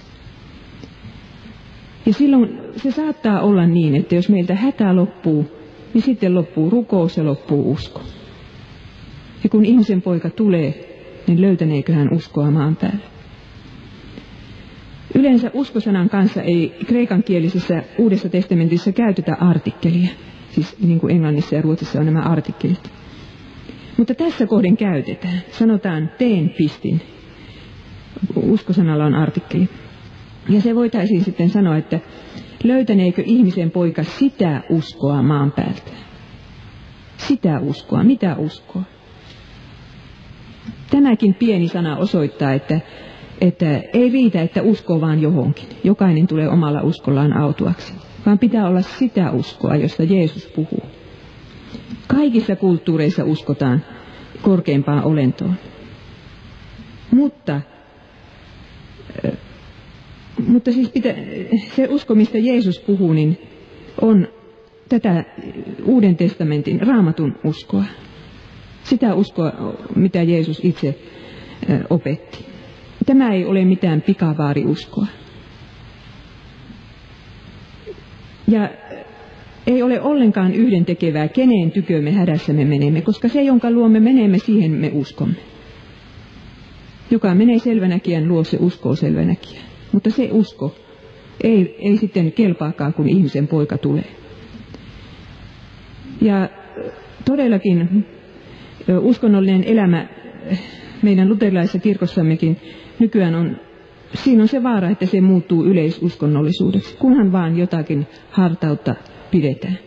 [2.06, 5.46] Ja silloin se saattaa olla niin, että jos meiltä hätä loppuu,
[5.94, 8.02] niin sitten loppuu rukous ja loppuu usko.
[9.44, 10.74] Ja kun ihmisen poika tulee,
[11.26, 13.04] niin löytäneekö hän uskoa maan päälle?
[15.14, 20.08] Yleensä uskosanan kanssa ei kreikankielisessä Uudessa testamentissa käytetä artikkelia.
[20.50, 22.90] Siis niin kuin Englannissa ja Ruotsissa on nämä artikkelit.
[23.96, 25.40] Mutta tässä kohden käytetään.
[25.50, 27.00] Sanotaan teen pistin.
[28.36, 29.68] Uskosanalla on artikkeli.
[30.48, 32.00] Ja se voitaisiin sitten sanoa, että
[32.64, 35.90] löytäneekö ihmisen poika sitä uskoa maan päältä?
[37.16, 38.04] Sitä uskoa.
[38.04, 38.82] Mitä uskoa?
[40.90, 42.80] Tämäkin pieni sana osoittaa, että,
[43.40, 45.68] että ei riitä, että uskoo vaan johonkin.
[45.84, 47.94] Jokainen tulee omalla uskollaan autuaksi,
[48.26, 50.82] vaan pitää olla sitä uskoa, josta Jeesus puhuu.
[52.06, 53.84] Kaikissa kulttuureissa uskotaan
[54.42, 55.54] korkeimpaan olentoon.
[57.10, 57.60] Mutta,
[60.48, 61.14] mutta siis pitä,
[61.76, 63.38] se usko, mistä Jeesus puhuu, niin
[64.00, 64.28] on
[64.88, 65.24] tätä
[65.84, 67.84] Uuden testamentin raamatun uskoa.
[68.84, 69.52] Sitä uskoa,
[69.94, 70.98] mitä Jeesus itse
[71.90, 72.44] opetti.
[73.06, 75.06] Tämä ei ole mitään pikavaariuskoa.
[78.48, 78.70] Ja
[79.66, 84.38] ei ole ollenkaan yhdentekevää, keneen tykö me hädässä me menemme, koska se, jonka luomme menemme,
[84.38, 85.36] siihen me uskomme.
[87.10, 89.75] Joka menee selvänäkijän luo, se uskoo selvänäkijän.
[89.92, 90.74] Mutta se usko
[91.40, 94.04] ei, ei sitten kelpaakaan, kun ihmisen poika tulee.
[96.20, 96.48] Ja
[97.24, 98.06] todellakin
[99.00, 100.06] uskonnollinen elämä
[101.02, 102.56] meidän luterilaisessa kirkossammekin
[102.98, 103.56] nykyään on,
[104.14, 108.94] siinä on se vaara, että se muuttuu yleisuskonnollisuudeksi, kunhan vaan jotakin hartautta
[109.30, 109.78] pidetään.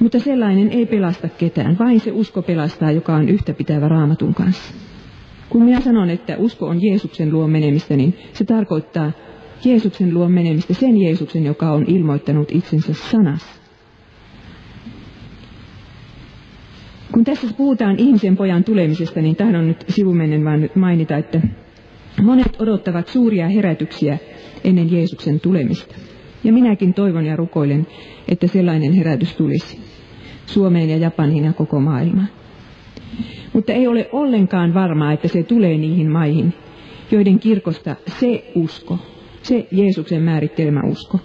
[0.00, 4.74] Mutta sellainen ei pelasta ketään, vain se usko pelastaa, joka on yhtä pitävä raamatun kanssa.
[5.50, 9.12] Kun minä sanon, että usko on Jeesuksen luo menemistä, niin se tarkoittaa
[9.64, 13.60] Jeesuksen luo menemistä, sen Jeesuksen, joka on ilmoittanut itsensä sanassa.
[17.12, 21.40] Kun tässä puhutaan ihmisen pojan tulemisesta, niin tahdon nyt sivumennen nyt mainita, että
[22.22, 24.18] monet odottavat suuria herätyksiä
[24.64, 25.94] ennen Jeesuksen tulemista.
[26.44, 27.86] Ja minäkin toivon ja rukoilen,
[28.28, 29.80] että sellainen herätys tulisi
[30.46, 32.28] Suomeen ja Japaniin ja koko maailmaan.
[33.52, 36.54] Mutta ei ole ollenkaan varmaa, että se tulee niihin maihin,
[37.10, 38.98] joiden kirkosta se usko,
[39.42, 41.20] se Jeesuksen määrittelemä usko,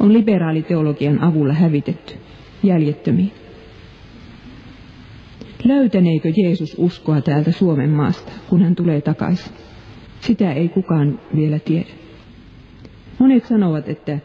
[0.00, 2.14] on liberaaliteologian avulla hävitetty
[2.62, 3.32] jäljettömiin.
[5.64, 9.52] Löytäneekö Jeesus uskoa täältä Suomen maasta, kun hän tulee takaisin?
[10.20, 11.86] Sitä ei kukaan vielä tiedä.
[13.18, 14.18] Monet sanovat, että,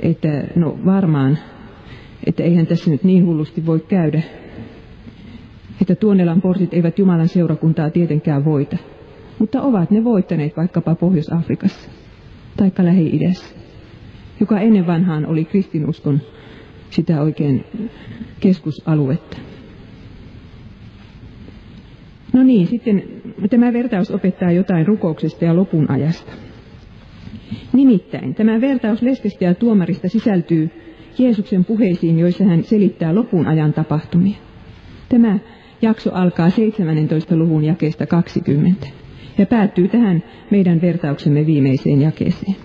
[0.00, 1.38] että no varmaan,
[2.26, 4.22] että eihän tässä nyt niin hullusti voi käydä,
[5.80, 8.76] että Tuonelan portit eivät Jumalan seurakuntaa tietenkään voita,
[9.38, 11.90] mutta ovat ne voittaneet vaikkapa Pohjois-Afrikassa,
[12.56, 13.54] taikka Lähi-idässä,
[14.40, 16.20] joka ennen vanhaan oli kristinuskon
[16.90, 17.64] sitä oikein
[18.40, 19.36] keskusaluetta.
[22.32, 23.02] No niin, sitten
[23.50, 26.32] tämä vertaus opettaa jotain rukouksesta ja lopun ajasta.
[27.72, 30.70] Nimittäin tämä vertaus leskestä ja tuomarista sisältyy
[31.18, 34.36] Jeesuksen puheisiin, joissa hän selittää lopun ajan tapahtumia.
[35.08, 35.38] Tämä
[35.82, 37.36] jakso alkaa 17.
[37.36, 38.86] luvun jakeesta 20
[39.38, 42.56] ja päättyy tähän meidän vertauksemme viimeiseen jakeeseen.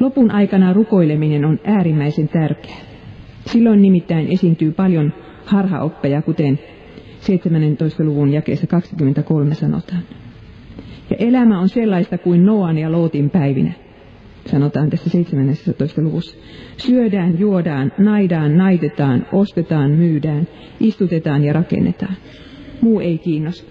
[0.00, 2.80] Lopun aikana rukoileminen on äärimmäisen tärkeää.
[3.46, 5.12] Silloin nimittäin esiintyy paljon
[5.44, 6.58] harhaoppeja, kuten
[7.20, 8.04] 17.
[8.04, 10.02] luvun jakeessa 23 sanotaan.
[11.10, 13.72] Ja elämä on sellaista kuin Noan ja Lootin päivinä,
[14.46, 16.02] sanotaan tässä 17.
[16.02, 16.36] luvussa.
[16.76, 20.48] Syödään, juodaan, naidaan, naitetaan, ostetaan, myydään,
[20.80, 22.16] istutetaan ja rakennetaan.
[22.80, 23.70] Muu ei kiinnosta.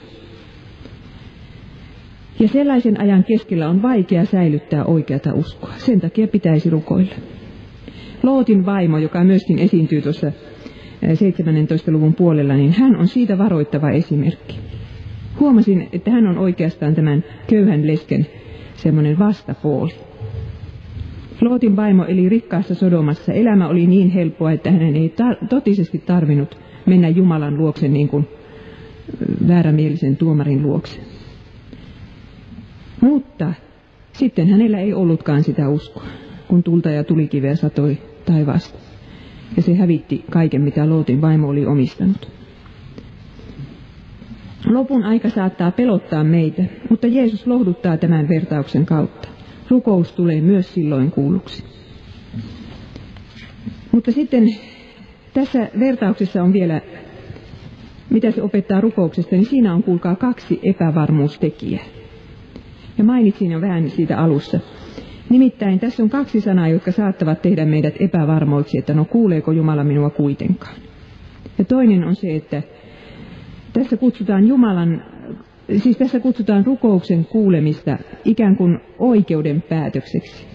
[2.40, 5.74] Ja sellaisen ajan keskellä on vaikea säilyttää oikeata uskoa.
[5.78, 7.16] Sen takia pitäisi rukoilla.
[8.24, 10.32] Lootin vaimo, joka myöskin esiintyy tuossa
[11.14, 11.92] 17.
[11.92, 14.60] luvun puolella, niin hän on siitä varoittava esimerkki.
[15.40, 18.28] Huomasin, että hän on oikeastaan tämän köyhän lesken
[18.76, 20.09] semmoinen vastapuoli.
[21.42, 23.34] Lootin vaimo eli rikkaassa Sodomassa.
[23.34, 28.28] Elämä oli niin helppoa, että hänen ei tar- totisesti tarvinnut mennä Jumalan luokse niin kuin
[29.48, 31.00] väärämielisen tuomarin luokse.
[33.02, 33.54] Mutta
[34.14, 36.06] sitten hänellä ei ollutkaan sitä uskoa,
[36.48, 38.80] kun tulta ja tulikiveä satoi taivaasta.
[39.58, 42.32] Ja se hävitti kaiken, mitä Lootin vaimo oli omistanut.
[44.66, 49.30] Lopun aika saattaa pelottaa meitä, mutta Jeesus lohduttaa tämän vertauksen kautta.
[49.70, 51.64] Rukous tulee myös silloin kuulluksi.
[53.92, 54.44] Mutta sitten
[55.34, 56.82] tässä vertauksessa on vielä,
[58.10, 61.84] mitä se opettaa rukouksesta, niin siinä on kuulkaa kaksi epävarmuustekijää.
[62.98, 64.60] Ja mainitsin jo vähän siitä alussa.
[65.30, 70.10] Nimittäin tässä on kaksi sanaa, jotka saattavat tehdä meidät epävarmoiksi, että no kuuleeko Jumala minua
[70.10, 70.76] kuitenkaan.
[71.58, 72.64] Ja toinen on se, että
[73.74, 75.04] tässä kutsutaan Jumalan,
[75.78, 80.46] siis tässä kutsutaan rukouksen kuulemista ikään kuin oikeuden päätökseksi.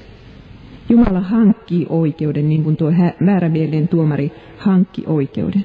[0.89, 2.93] Jumala hankkii oikeuden, niin kuin tuo
[3.27, 5.65] väärämielinen tuomari hankki oikeuden.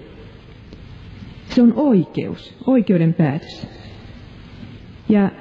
[1.45, 3.67] Se on oikeus, oikeuden päätös.
[5.09, 5.31] Ja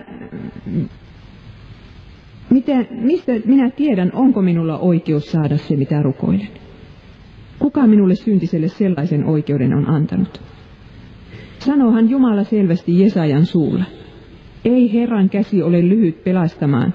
[2.51, 6.49] mitä, mistä minä tiedän, onko minulla oikeus saada se, mitä rukoilen?
[7.59, 10.41] Kuka minulle syntiselle sellaisen oikeuden on antanut?
[11.59, 13.85] Sanohan Jumala selvästi Jesajan suulla.
[14.65, 16.95] Ei Herran käsi ole lyhyt pelastamaan,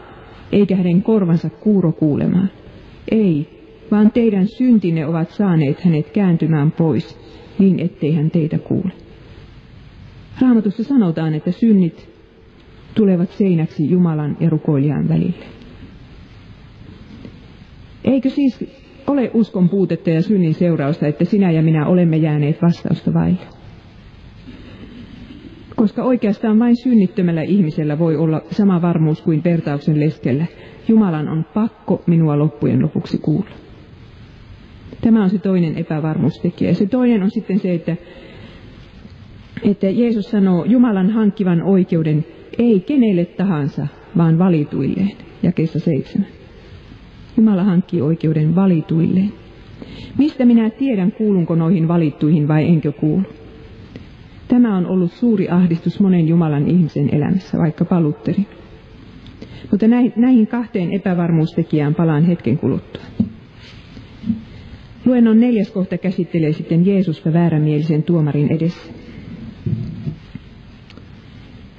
[0.51, 2.49] eikä hänen korvansa kuuro kuulemaan.
[3.11, 3.49] Ei,
[3.91, 7.19] vaan teidän syntinne ovat saaneet hänet kääntymään pois,
[7.59, 8.91] niin ettei hän teitä kuule.
[10.41, 12.09] Raamatussa sanotaan, että synnit
[12.95, 15.45] tulevat seinäksi Jumalan ja rukoilijan välille.
[18.03, 18.65] Eikö siis
[19.07, 23.62] ole uskon puutetta ja synnin seurausta, että sinä ja minä olemme jääneet vastausta vaille?
[25.83, 30.45] Koska oikeastaan vain synnittömällä ihmisellä voi olla sama varmuus kuin vertauksen leskellä.
[30.87, 33.49] Jumalan on pakko minua loppujen lopuksi kuulla.
[35.01, 36.73] Tämä on se toinen epävarmuustekijä.
[36.73, 37.95] Se toinen on sitten se, että,
[39.63, 42.25] että Jeesus sanoo Jumalan hankkivan oikeuden
[42.57, 45.11] ei kenelle tahansa, vaan valituilleen.
[45.43, 46.27] Jakeessa seitsemän.
[47.37, 49.33] Jumala hankkii oikeuden valituilleen.
[50.17, 53.23] Mistä minä tiedän, kuulunko noihin valittuihin vai enkö kuulu?
[54.53, 58.47] Tämä on ollut suuri ahdistus monen Jumalan ihmisen elämässä, vaikka palutteri.
[59.71, 63.01] Mutta näihin kahteen epävarmuustekijään palaan hetken kuluttua.
[65.05, 68.91] Luennon neljäs kohta käsittelee sitten Jeesusta väärämielisen tuomarin edessä.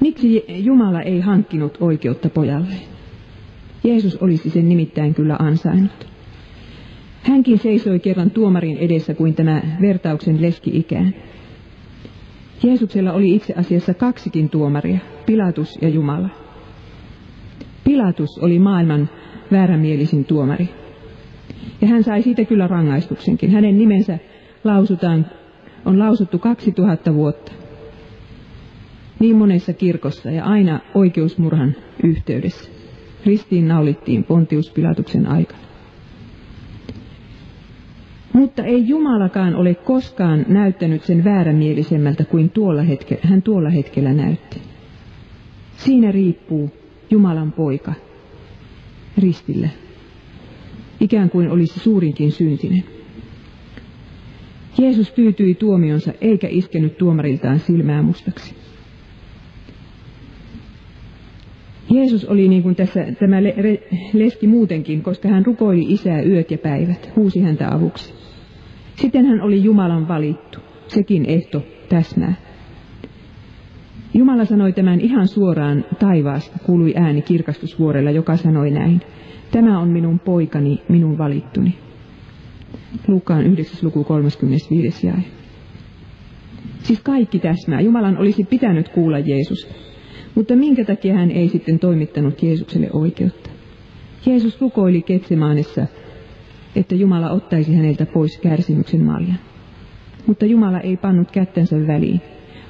[0.00, 2.74] Miksi Jumala ei hankkinut oikeutta pojalle?
[3.84, 6.06] Jeesus olisi sen nimittäin kyllä ansainnut.
[7.22, 11.14] Hänkin seisoi kerran tuomarin edessä kuin tämä vertauksen leski-ikään.
[12.64, 16.28] Jeesuksella oli itse asiassa kaksikin tuomaria, Pilatus ja Jumala.
[17.84, 19.08] Pilatus oli maailman
[19.52, 20.68] väärämielisin tuomari.
[21.80, 23.50] Ja hän sai siitä kyllä rangaistuksenkin.
[23.50, 24.18] Hänen nimensä
[24.64, 25.26] lausutaan,
[25.84, 27.52] on lausuttu 2000 vuotta.
[29.20, 32.70] niin monessa kirkossa ja aina oikeusmurhan yhteydessä.
[33.26, 35.73] Ristiin naulittiin Pontius Pilatuksen aikana.
[38.34, 44.62] Mutta ei Jumalakaan ole koskaan näyttänyt sen väärämielisemmältä kuin tuolla hetke, hän tuolla hetkellä näytti.
[45.76, 46.70] Siinä riippuu
[47.10, 47.92] Jumalan poika
[49.18, 49.68] ristillä,
[51.00, 52.84] ikään kuin olisi suurinkin syntinen.
[54.78, 58.63] Jeesus tyytyi tuomionsa eikä iskenyt tuomariltaan silmää mustaksi.
[61.94, 63.42] Jeesus oli niin kuin tässä tämä
[64.12, 68.14] leski muutenkin, koska hän rukoili isää yöt ja päivät, huusi häntä avuksi.
[68.96, 72.34] Sitten hän oli Jumalan valittu, sekin ehto täsmää.
[74.14, 79.00] Jumala sanoi tämän ihan suoraan taivaasta, kuului ääni kirkastusvuorella, joka sanoi näin.
[79.52, 81.74] Tämä on minun poikani, minun valittuni.
[83.08, 83.78] Lukaan 9.
[83.82, 85.06] luku 35.
[85.06, 85.24] jae.
[86.82, 87.80] Siis kaikki täsmää.
[87.80, 89.74] Jumalan olisi pitänyt kuulla Jeesusta.
[90.34, 93.50] Mutta minkä takia hän ei sitten toimittanut Jeesukselle oikeutta?
[94.26, 95.86] Jeesus rukoili Ketsemaanissa,
[96.76, 99.38] että Jumala ottaisi häneltä pois kärsimyksen maljan.
[100.26, 102.20] Mutta Jumala ei pannut kättänsä väliin,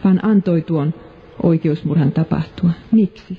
[0.04, 0.94] vaan antoi tuon
[1.42, 2.70] oikeusmurhan tapahtua.
[2.92, 3.38] Miksi?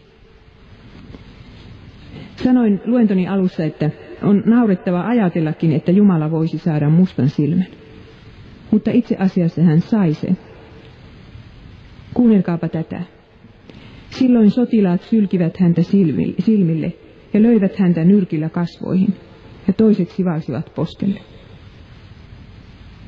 [2.43, 3.89] Sanoin luentoni alussa, että
[4.23, 7.67] on naurettava ajatellakin, että Jumala voisi saada mustan silmän.
[8.71, 10.38] Mutta itse asiassa hän sai sen.
[12.13, 13.14] Kuunnelkaapa tätä.
[14.19, 15.82] Silloin sotilaat sylkivät häntä
[16.39, 16.93] silmille
[17.34, 19.13] ja löivät häntä nyrkillä kasvoihin,
[19.67, 21.21] ja toiset sivalsivat poskelle.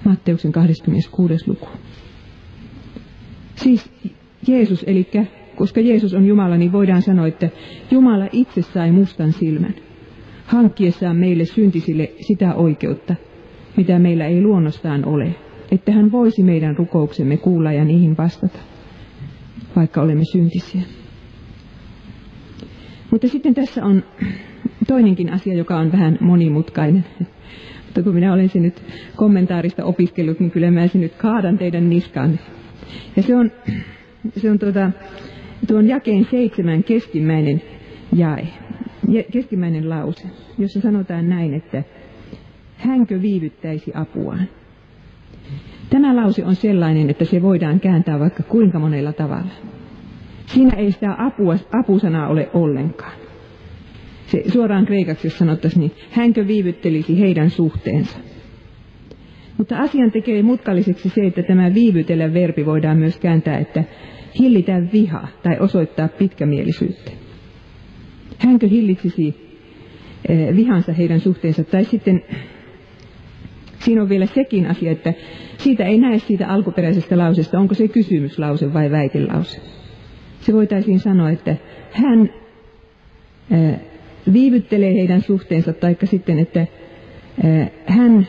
[0.06, 1.36] Matteuksen 26.
[1.48, 1.68] luku.
[3.56, 3.92] Siis
[4.48, 5.08] Jeesus, eli
[5.56, 7.50] koska Jeesus on Jumala, niin voidaan sanoa, että
[7.92, 9.76] Jumala itse sai mustan silmän,
[10.46, 13.16] hankkiessaan meille syntisille sitä oikeutta,
[13.78, 15.36] mitä meillä ei luonnostaan ole,
[15.72, 18.60] että hän voisi meidän rukouksemme kuulla ja niihin vastata,
[19.76, 20.97] vaikka olemme syntisiä.
[23.12, 24.04] Mutta sitten tässä on
[24.88, 27.06] toinenkin asia, joka on vähän monimutkainen.
[27.86, 28.84] Mutta kun minä olen sen nyt
[29.16, 32.40] kommentaarista opiskellut, niin kyllä mä sen nyt kaadan teidän niskaan.
[33.16, 33.52] Ja se on,
[34.38, 34.92] se on tuota,
[35.68, 37.62] tuon jakeen seitsemän keskimmäinen
[38.16, 38.48] jae,
[39.32, 41.84] keskimmäinen lause, jossa sanotaan näin, että
[42.78, 44.48] hänkö viivyttäisi apuaan.
[45.90, 49.52] Tämä lause on sellainen, että se voidaan kääntää vaikka kuinka monella tavalla.
[50.48, 53.18] Siinä ei sitä apua, apusanaa ole ollenkaan.
[54.26, 58.18] Se suoraan kreikaksi, jos sanottaisiin, niin hänkö viivyttelisi heidän suhteensa.
[59.58, 63.84] Mutta asian tekee mutkalliseksi se, että tämä viivytellä verbi voidaan myös kääntää, että
[64.40, 67.12] hillitä viha tai osoittaa pitkämielisyyttä.
[68.38, 69.36] Hänkö hillitsisi
[70.30, 72.24] eh, vihansa heidän suhteensa, tai sitten
[73.80, 75.14] siinä on vielä sekin asia, että
[75.58, 79.62] siitä ei näe siitä alkuperäisestä lausesta, onko se kysymyslause vai väitelause.
[80.42, 81.56] Se voitaisiin sanoa, että
[81.92, 82.30] hän
[84.34, 86.68] viivyttelee heidän suhteensa, taikka sitten, että
[87.86, 88.28] hän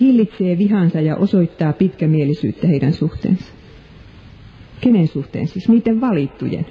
[0.00, 3.52] hillitsee vihansa ja osoittaa pitkämielisyyttä heidän suhteensa.
[4.80, 5.68] Kenen suhteen siis?
[5.68, 6.66] Niiden valittujen.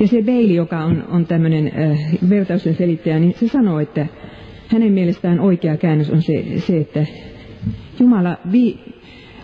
[0.00, 1.98] Ja se Beili, joka on, on tämmöinen äh,
[2.30, 4.06] vertausten selittäjä, niin se sanoo, että
[4.68, 7.06] hänen mielestään oikea käännös on se, se että
[8.00, 8.78] Jumala vi,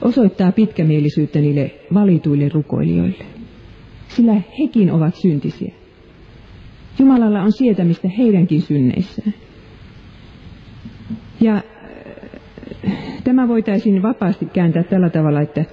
[0.02, 3.24] osoittaa pitkämielisyyttä niille valituille rukoilijoille.
[4.08, 5.74] Sillä hekin ovat syntisiä.
[6.98, 9.34] Jumalalla on sietämistä heidänkin synneissään.
[11.40, 11.62] Ja äh,
[13.24, 15.64] tämä voitaisiin vapaasti kääntää tällä tavalla, että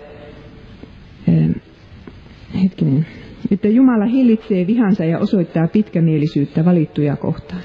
[2.63, 3.05] hetkinen,
[3.51, 7.61] että Jumala hillitsee vihansa ja osoittaa pitkämielisyyttä valittuja kohtaan.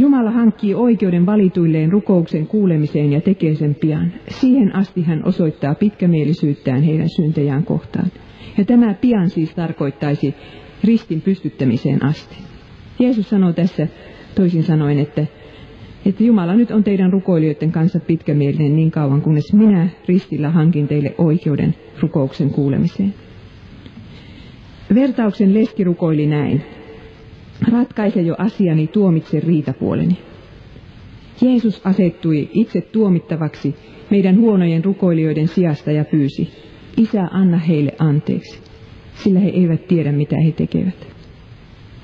[0.00, 4.12] Jumala hankkii oikeuden valituilleen rukouksen kuulemiseen ja tekee sen pian.
[4.28, 8.10] Siihen asti hän osoittaa pitkämielisyyttään heidän syntejään kohtaan.
[8.58, 10.34] Ja tämä pian siis tarkoittaisi
[10.84, 12.36] ristin pystyttämiseen asti.
[12.98, 13.86] Jeesus sanoo tässä
[14.34, 15.26] toisin sanoen, että
[16.06, 21.14] että Jumala nyt on teidän rukoilijoiden kanssa pitkämielinen niin kauan, kunnes minä ristillä hankin teille
[21.18, 23.14] oikeuden rukouksen kuulemiseen.
[24.94, 26.62] Vertauksen leski rukoili näin.
[27.72, 30.18] Ratkaise jo asiani, tuomitse riitapuoleni.
[31.40, 33.74] Jeesus asettui itse tuomittavaksi
[34.10, 36.48] meidän huonojen rukoilijoiden sijasta ja pyysi,
[36.96, 38.60] Isä, anna heille anteeksi,
[39.14, 41.06] sillä he eivät tiedä, mitä he tekevät.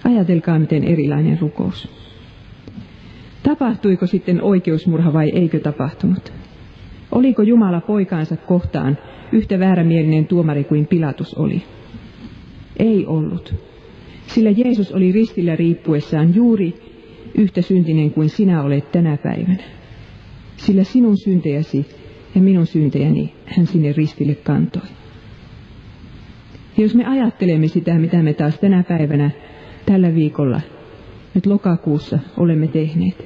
[0.04, 1.88] Ajatelkaa, miten erilainen rukous.
[3.42, 6.32] Tapahtuiko sitten oikeusmurha vai eikö tapahtunut?
[7.12, 8.98] Oliko Jumala poikaansa kohtaan
[9.32, 11.62] yhtä väärämielinen tuomari kuin Pilatus oli?
[12.76, 13.54] Ei ollut,
[14.26, 16.74] sillä Jeesus oli ristillä riippuessaan juuri
[17.34, 19.62] yhtä syntinen kuin sinä olet tänä päivänä.
[20.56, 21.86] Sillä sinun syntejäsi
[22.34, 24.82] ja minun syntejäni hän sinne ristille kantoi.
[26.76, 29.30] Ja jos me ajattelemme sitä, mitä me taas tänä päivänä,
[29.86, 30.60] tällä viikolla,
[31.34, 33.24] nyt lokakuussa olemme tehneet,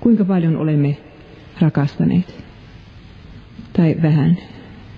[0.00, 0.96] kuinka paljon olemme
[1.60, 2.44] rakastaneet,
[3.72, 4.36] tai vähän,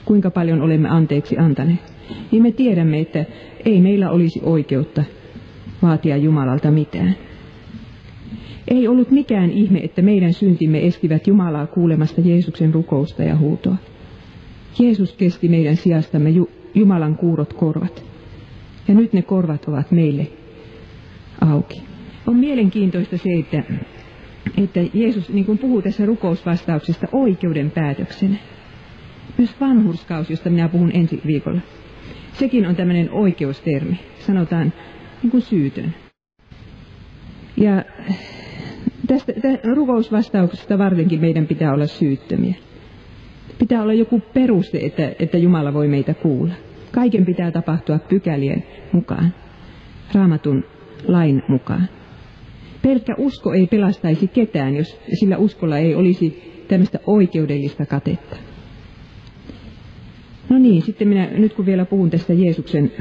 [0.04, 1.97] kuinka paljon olemme anteeksi antaneet,
[2.30, 3.24] niin me tiedämme, että
[3.64, 5.04] ei meillä olisi oikeutta
[5.82, 7.16] vaatia Jumalalta mitään.
[8.68, 13.76] Ei ollut mikään ihme, että meidän syntimme estivät Jumalaa kuulemasta Jeesuksen rukousta ja huutoa.
[14.78, 18.04] Jeesus kesti meidän sijastamme Ju- Jumalan kuurot korvat.
[18.88, 20.26] Ja nyt ne korvat ovat meille
[21.40, 21.82] auki.
[22.26, 23.62] On mielenkiintoista se, että,
[24.56, 28.36] että Jeesus niin kuin puhuu tässä rukousvastauksesta oikeuden päätöksenä.
[29.38, 31.60] Myös vanhurskaus, josta minä puhun ensi viikolla.
[32.38, 34.00] Sekin on tämmöinen oikeustermi.
[34.18, 34.72] Sanotaan
[35.22, 35.94] niin kuin syytön.
[37.56, 37.84] Ja
[39.06, 42.54] tästä, tästä rukousvastauksesta vartenkin meidän pitää olla syyttömiä.
[43.58, 46.54] Pitää olla joku peruste, että, että Jumala voi meitä kuulla.
[46.92, 49.34] Kaiken pitää tapahtua pykälien mukaan,
[50.14, 50.64] raamatun
[51.06, 51.88] lain mukaan.
[52.82, 58.36] Pelkkä usko ei pelastaisi ketään, jos sillä uskolla ei olisi tämmöistä oikeudellista katetta.
[60.48, 62.92] No niin, sitten minä, nyt kun vielä puhun tästä Jeesuksen,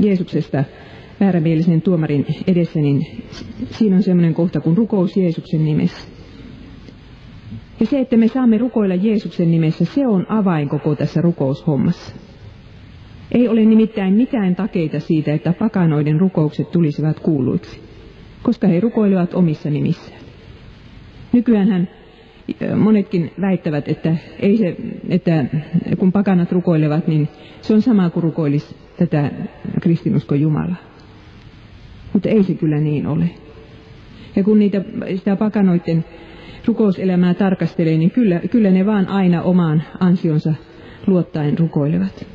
[0.00, 0.64] Jeesuksesta
[1.20, 3.06] väärämielisen tuomarin edessä, niin
[3.70, 6.08] siinä on semmoinen kohta kuin rukous Jeesuksen nimessä.
[7.80, 12.14] Ja se, että me saamme rukoilla Jeesuksen nimessä, se on avain koko tässä rukoushommassa.
[13.32, 17.80] Ei ole nimittäin mitään takeita siitä, että pakanoiden rukoukset tulisivat kuuluiksi,
[18.42, 20.20] koska he rukoilevat omissa nimissään.
[21.32, 21.88] Nykyäänhän
[22.76, 24.76] monetkin väittävät, että, ei se,
[25.08, 25.44] että
[25.98, 27.28] kun pakanat rukoilevat, niin
[27.60, 29.30] se on sama kuin rukoilisi tätä
[29.80, 30.76] kristinuskon Jumalaa.
[32.12, 33.30] Mutta ei se kyllä niin ole.
[34.36, 34.84] Ja kun niitä,
[35.16, 36.04] sitä pakanoiden
[36.66, 40.54] rukouselämää tarkastelee, niin kyllä, kyllä ne vaan aina omaan ansionsa
[41.06, 42.26] luottaen rukoilevat.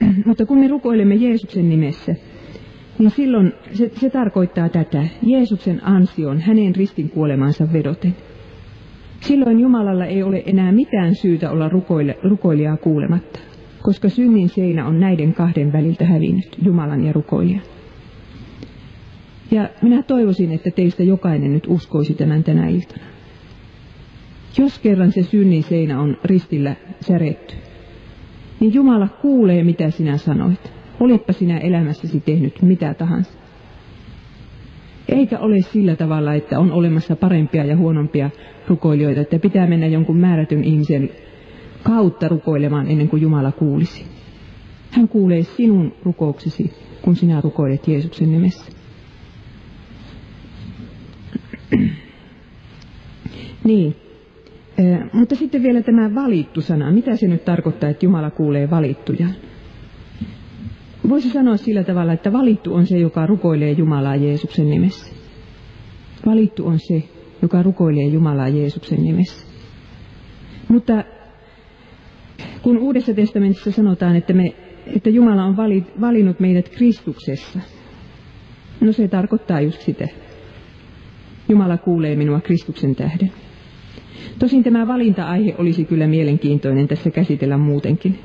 [0.26, 2.14] Mutta kun me rukoilemme Jeesuksen nimessä,
[2.98, 8.16] niin silloin se, se tarkoittaa tätä, Jeesuksen ansion, hänen ristin kuolemansa vedoten.
[9.20, 13.40] Silloin Jumalalla ei ole enää mitään syytä olla rukoile, rukoilijaa kuulematta,
[13.82, 17.62] koska synnin seinä on näiden kahden väliltä hävinnyt, Jumalan ja rukoilijan.
[19.50, 23.04] Ja minä toivoisin, että teistä jokainen nyt uskoisi tämän tänä iltana.
[24.58, 27.54] Jos kerran se synnin seinä on ristillä säretty,
[28.60, 30.75] niin Jumala kuulee, mitä sinä sanoit.
[31.00, 33.32] Olippa sinä elämässäsi tehnyt mitä tahansa.
[35.08, 38.30] Eikä ole sillä tavalla, että on olemassa parempia ja huonompia
[38.68, 41.10] rukoilijoita, että pitää mennä jonkun määrätyn ihmisen
[41.82, 44.04] kautta rukoilemaan ennen kuin Jumala kuulisi.
[44.90, 46.72] Hän kuulee sinun rukouksesi,
[47.02, 48.72] kun sinä rukoilet Jeesuksen nimessä.
[53.64, 53.96] niin,
[55.12, 56.90] mutta sitten vielä tämä valittu sana.
[56.92, 59.28] Mitä se nyt tarkoittaa, että Jumala kuulee valittuja?
[61.08, 65.12] Voisi sanoa sillä tavalla, että valittu on se, joka rukoilee Jumalaa Jeesuksen nimessä.
[66.26, 67.02] Valittu on se,
[67.42, 69.46] joka rukoilee Jumalaa Jeesuksen nimessä.
[70.68, 71.04] Mutta
[72.62, 74.54] kun Uudessa testamentissa sanotaan, että, me,
[74.96, 75.56] että Jumala on
[76.00, 77.60] valinnut meidät Kristuksessa,
[78.80, 80.08] no se tarkoittaa just sitä.
[81.48, 83.32] Jumala kuulee minua Kristuksen tähden.
[84.38, 88.18] Tosin tämä valinta-aihe olisi kyllä mielenkiintoinen tässä käsitellä muutenkin.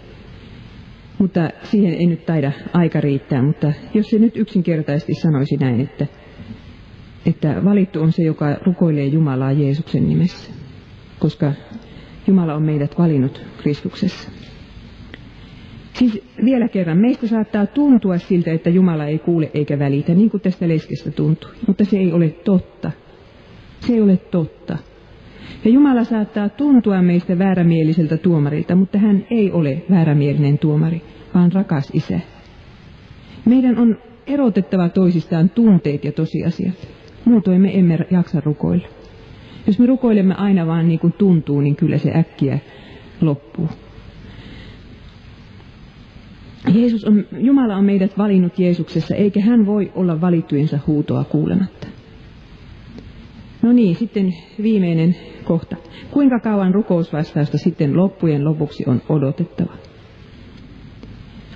[1.21, 6.07] Mutta siihen ei nyt taida aika riittää, mutta jos se nyt yksinkertaisesti sanoisi näin, että,
[7.25, 10.51] että valittu on se, joka rukoilee Jumalaa Jeesuksen nimessä,
[11.19, 11.53] koska
[12.27, 14.31] Jumala on meidät valinnut Kristuksessa.
[15.93, 20.41] Siis vielä kerran, meistä saattaa tuntua siltä, että Jumala ei kuule eikä välitä, niin kuin
[20.41, 22.91] tästä leskestä tuntui, mutta se ei ole totta.
[23.79, 24.77] Se ei ole totta.
[25.65, 31.01] Ja Jumala saattaa tuntua meistä väärämieliseltä tuomarilta, mutta hän ei ole väärämielinen tuomari,
[31.33, 32.19] vaan rakas isä.
[33.45, 36.87] Meidän on erotettava toisistaan tunteet ja tosiasiat.
[37.25, 38.87] Muutoin me emme jaksa rukoilla.
[39.67, 42.59] Jos me rukoilemme aina vaan niin kuin tuntuu, niin kyllä se äkkiä
[43.21, 43.69] loppuu.
[46.73, 51.80] Jeesus on, Jumala on meidät valinnut Jeesuksessa, eikä hän voi olla valittujensa huutoa kuulematta.
[53.61, 54.33] No niin, sitten
[54.63, 55.75] viimeinen kohta.
[56.11, 59.73] Kuinka kauan rukousvastausta sitten loppujen lopuksi on odotettava?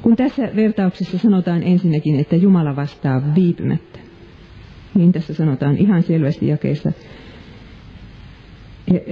[0.01, 3.99] Kun tässä vertauksessa sanotaan ensinnäkin, että Jumala vastaa viipymättä,
[4.95, 6.91] niin tässä sanotaan ihan selvästi jakeessa,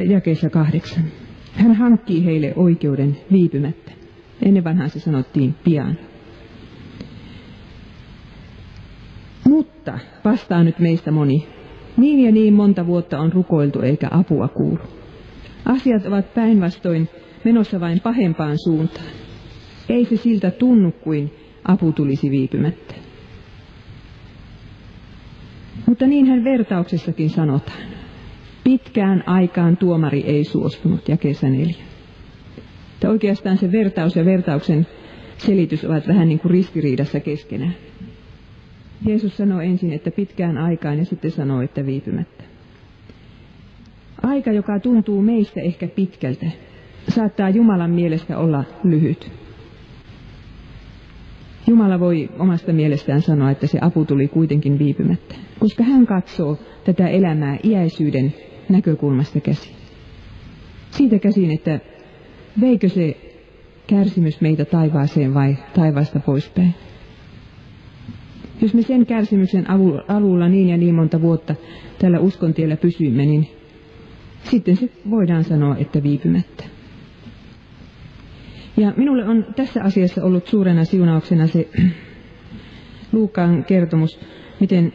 [0.10, 1.04] jakeessa kahdeksan.
[1.54, 3.92] Hän hankkii heille oikeuden viipymättä.
[4.42, 5.98] Ennen vanhaan se sanottiin pian.
[9.50, 11.48] Mutta vastaa nyt meistä moni,
[11.98, 14.80] niin ja niin monta vuotta on rukoiltu eikä apua kuulu.
[15.66, 17.10] Asiat ovat päinvastoin
[17.44, 19.06] menossa vain pahempaan suuntaan.
[19.90, 21.34] Ei se siltä tunnu kuin
[21.66, 22.94] apu tulisi viipymättä.
[25.86, 27.84] Mutta niinhän vertauksessakin sanotaan.
[28.64, 31.84] Pitkään aikaan tuomari ei suostunut, ja kesä neljä.
[32.94, 34.88] Että oikeastaan se vertaus ja vertauksen
[35.38, 37.76] selitys ovat vähän niin kuin ristiriidassa keskenään.
[39.06, 42.44] Jeesus sanoo ensin, että pitkään aikaan ja sitten sanoo, että viipymättä.
[44.24, 46.46] Aika, joka tuntuu meistä ehkä pitkältä,
[47.10, 49.32] saattaa Jumalan mielestä olla lyhyt.
[51.68, 57.08] Jumala voi omasta mielestään sanoa, että se apu tuli kuitenkin viipymättä, koska hän katsoo tätä
[57.08, 58.34] elämää iäisyyden
[58.70, 59.76] näkökulmasta käsin.
[60.92, 61.80] Siitä käsin, että
[62.62, 63.18] veikö se
[63.88, 66.76] kärsimys meitä taivaaseen vai taivaasta poispäin.
[68.64, 69.66] Jos me sen kärsimyksen
[70.08, 71.56] avulla niin ja niin monta vuotta
[72.00, 73.48] tällä uskontiellä pysymme, niin
[74.44, 76.64] sitten se voidaan sanoa, että viipymättä.
[78.78, 81.68] Ja minulle on tässä asiassa ollut suurena siunauksena se
[83.12, 84.20] Luukaan kertomus,
[84.60, 84.94] miten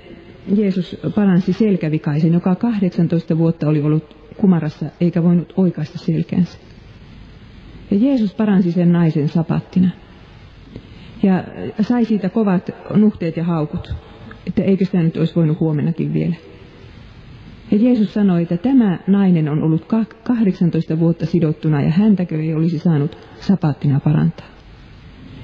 [0.57, 6.59] Jeesus paransi selkävikaisen, joka 18 vuotta oli ollut kumarassa eikä voinut oikaista selkäänsä.
[7.91, 9.91] Ja Jeesus paransi sen naisen sapattina.
[11.23, 11.45] Ja
[11.81, 13.95] sai siitä kovat nuhteet ja haukut,
[14.47, 16.35] että eikö sitä nyt olisi voinut huomenakin vielä.
[17.71, 19.87] Ja Jeesus sanoi, että tämä nainen on ollut
[20.23, 24.47] 18 vuotta sidottuna ja häntäkö ei olisi saanut sapattina parantaa.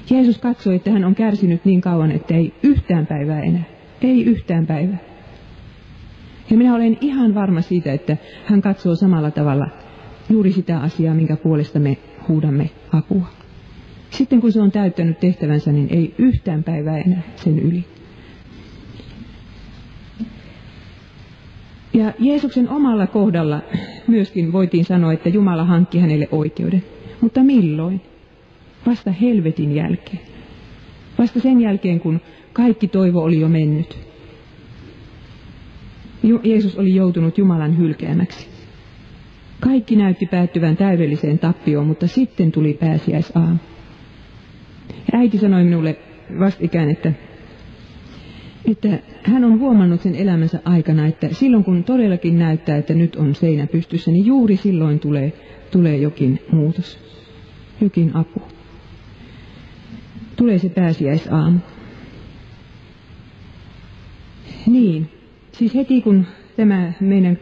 [0.09, 3.63] Jeesus katsoi, että hän on kärsinyt niin kauan, että ei yhtään päivää enää.
[4.01, 4.97] Ei yhtään päivää.
[6.49, 9.67] Ja minä olen ihan varma siitä, että hän katsoo samalla tavalla
[10.29, 11.97] juuri sitä asiaa, minkä puolesta me
[12.27, 13.27] huudamme apua.
[14.17, 17.85] Sitten kun se on täyttänyt tehtävänsä, niin ei yhtään päivää enää sen yli.
[21.93, 23.61] Ja Jeesuksen omalla kohdalla
[24.07, 26.83] myöskin voitiin sanoa, että Jumala hankki hänelle oikeuden.
[27.21, 28.01] Mutta milloin?
[28.85, 30.19] Vasta helvetin jälkeen.
[31.17, 32.21] Vasta sen jälkeen, kun
[32.53, 33.97] kaikki toivo oli jo mennyt.
[36.43, 38.47] Jeesus oli joutunut Jumalan hylkäämäksi.
[39.59, 43.57] Kaikki näytti päättyvän täydelliseen tappioon, mutta sitten tuli pääsiäisaamu.
[45.13, 45.97] Äiti sanoi minulle
[46.39, 47.11] vastikään, että
[48.65, 53.35] että hän on huomannut sen elämänsä aikana, että silloin kun todellakin näyttää, että nyt on
[53.35, 55.33] seinä pystyssä, niin juuri silloin tulee,
[55.71, 56.99] tulee jokin muutos,
[57.81, 58.41] jokin apu.
[60.35, 61.59] Tulee se pääsiäisaamu.
[64.67, 65.09] Niin,
[65.51, 66.25] siis heti kun
[66.57, 67.37] tämä meidän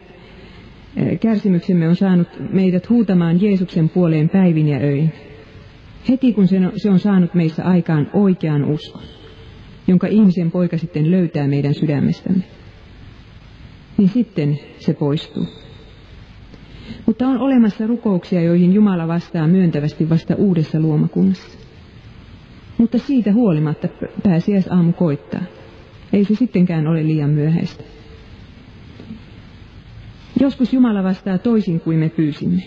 [1.20, 5.12] kärsimyksemme on saanut meidät huutamaan Jeesuksen puoleen päivin ja öin,
[6.08, 9.02] heti kun se on saanut meissä aikaan oikean uskon,
[9.86, 12.44] jonka ihmisen poika sitten löytää meidän sydämestämme,
[13.98, 15.46] niin sitten se poistuu.
[17.06, 21.58] Mutta on olemassa rukouksia, joihin Jumala vastaa myöntävästi vasta uudessa luomakunnassa.
[22.78, 23.88] Mutta siitä huolimatta
[24.70, 25.42] aamu koittaa.
[26.12, 27.84] Ei se sittenkään ole liian myöhäistä.
[30.40, 32.62] Joskus Jumala vastaa toisin kuin me pyysimme.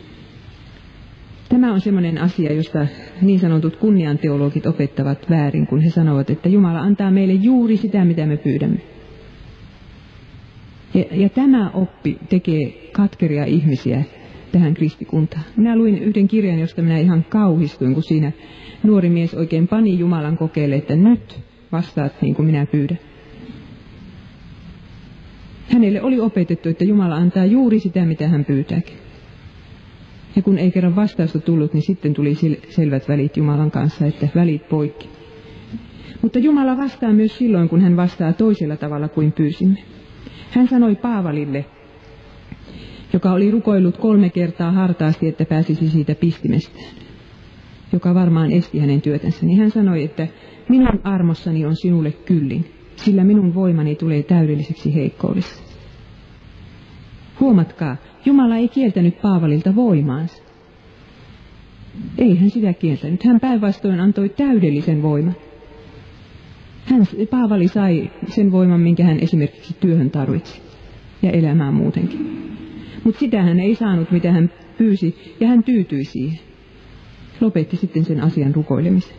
[1.50, 2.88] Tämä on sellainen asia, josta
[3.22, 8.26] niin sanotut kunnianteologit opettavat väärin, kun he sanovat, että Jumala antaa meille juuri sitä, mitä
[8.26, 8.80] me pyydämme.
[10.94, 14.04] Ja, ja tämä oppi tekee katkeria ihmisiä
[14.52, 15.44] tähän kristikuntaan.
[15.58, 18.32] Minä luin yhden kirjan, josta minä ihan kauhistuin, kun siinä
[18.84, 21.40] nuori mies oikein pani Jumalan kokeelle, että nyt
[21.72, 23.00] vastaat niin kuin minä pyydän.
[25.74, 29.07] Hänelle oli opetettu, että Jumala antaa juuri sitä, mitä hän pyytääkin.
[30.38, 32.36] Ja kun ei kerran vastausta tullut, niin sitten tuli
[32.70, 35.10] selvät välit Jumalan kanssa, että välit poikki.
[36.22, 39.80] Mutta Jumala vastaa myös silloin, kun hän vastaa toisella tavalla kuin pyysimme.
[40.52, 41.66] Hän sanoi Paavalille,
[43.14, 46.94] joka oli rukoillut kolme kertaa hartaasti, että pääsisi siitä pistimestään,
[47.94, 50.28] joka varmaan esti hänen työtänsä, niin hän sanoi, että
[50.70, 55.64] minun armossani on sinulle kyllin, sillä minun voimani tulee täydelliseksi heikkoudessa.
[57.40, 60.44] Huomatkaa, Jumala ei kieltänyt Paavalilta voimaansa.
[62.18, 63.24] Ei hän sitä kieltänyt.
[63.24, 65.36] Hän päinvastoin antoi täydellisen voiman.
[66.86, 70.62] Hän, Paavali sai sen voiman, minkä hän esimerkiksi työhön tarvitsi
[71.22, 72.20] ja elämään muutenkin.
[73.04, 76.40] Mutta sitä hän ei saanut, mitä hän pyysi, ja hän tyytyi siihen.
[77.42, 79.18] Lopetti sitten sen asian rukoilemisen.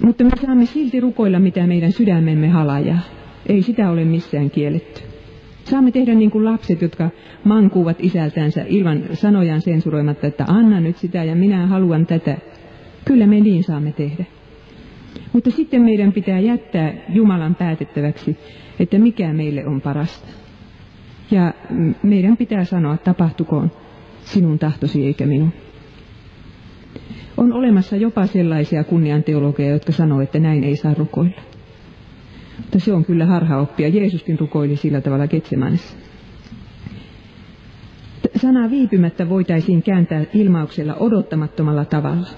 [0.00, 3.00] Mutta me saamme silti rukoilla, mitä meidän sydämemme halajaa.
[3.46, 5.13] Ei sitä ole missään kielletty.
[5.64, 7.10] Saamme tehdä niin kuin lapset, jotka
[7.44, 12.36] mankuvat isältänsä ilman sanojaan sensuroimatta, että anna nyt sitä ja minä haluan tätä.
[13.04, 14.24] Kyllä me niin saamme tehdä.
[15.32, 18.36] Mutta sitten meidän pitää jättää Jumalan päätettäväksi,
[18.80, 20.28] että mikä meille on parasta.
[21.30, 21.54] Ja
[22.02, 23.70] meidän pitää sanoa, tapahtukoon
[24.24, 25.52] sinun tahtosi eikä minun.
[27.36, 31.53] On olemassa jopa sellaisia kunnianteologeja, jotka sanoo, että näin ei saa rukoilla.
[32.58, 33.88] Mutta se on kyllä harhaoppia.
[33.88, 35.96] Jeesuskin rukoili sillä tavalla Getsemanissa.
[38.36, 42.28] Sana viipymättä voitaisiin kääntää ilmauksella odottamattomalla tavalla.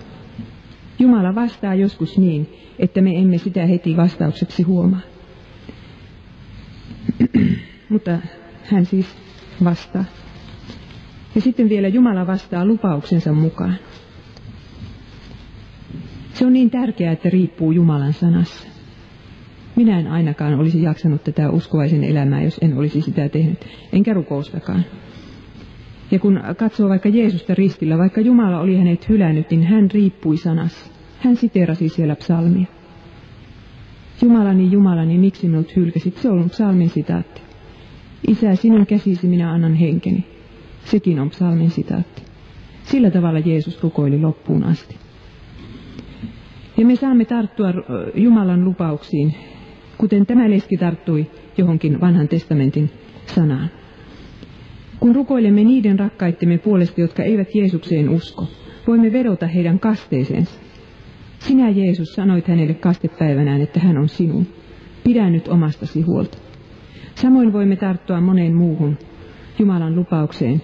[0.98, 5.00] Jumala vastaa joskus niin, että me emme sitä heti vastaukseksi huomaa.
[7.90, 8.18] Mutta
[8.64, 9.06] hän siis
[9.64, 10.04] vastaa.
[11.34, 13.76] Ja sitten vielä Jumala vastaa lupauksensa mukaan.
[16.34, 18.75] Se on niin tärkeää, että riippuu Jumalan sanassa.
[19.76, 24.84] Minä en ainakaan olisi jaksanut tätä uskovaisen elämää, jos en olisi sitä tehnyt, enkä rukoustakaan.
[26.10, 30.90] Ja kun katsoo vaikka Jeesusta ristillä, vaikka Jumala oli hänet hylännyt, niin hän riippui sanassa.
[31.18, 32.66] Hän siterasi siellä psalmia.
[34.22, 36.16] Jumalani, Jumalani, miksi minut hylkäsit?
[36.16, 37.40] Se on psalmin sitaatti.
[38.28, 40.24] Isä, sinun käsisi minä annan henkeni.
[40.84, 42.22] Sekin on psalmin sitaatti.
[42.82, 44.96] Sillä tavalla Jeesus rukoili loppuun asti.
[46.76, 47.68] Ja me saamme tarttua
[48.14, 49.34] Jumalan lupauksiin,
[49.98, 52.90] kuten tämä leski tarttui johonkin vanhan testamentin
[53.26, 53.70] sanaan.
[55.00, 58.46] Kun rukoilemme niiden rakkaittemme puolesta, jotka eivät Jeesukseen usko,
[58.86, 60.60] voimme vedota heidän kasteeseensa.
[61.38, 64.46] Sinä Jeesus sanoit hänelle kastepäivänään, että hän on sinun.
[65.04, 66.38] Pidä nyt omastasi huolta.
[67.14, 68.98] Samoin voimme tarttua moneen muuhun
[69.58, 70.62] Jumalan lupaukseen,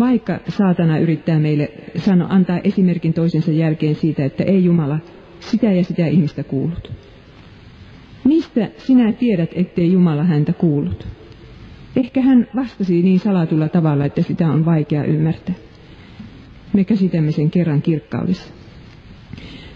[0.00, 4.98] vaikka saatana yrittää meille sano, antaa esimerkin toisensa jälkeen siitä, että ei Jumala
[5.40, 7.01] sitä ja sitä ihmistä kuullut.
[8.24, 11.06] Mistä sinä tiedät, ettei Jumala häntä kuullut?
[11.96, 15.54] Ehkä hän vastasi niin salatulla tavalla, että sitä on vaikea ymmärtää.
[16.72, 18.52] Me käsitämme sen kerran kirkkaudessa.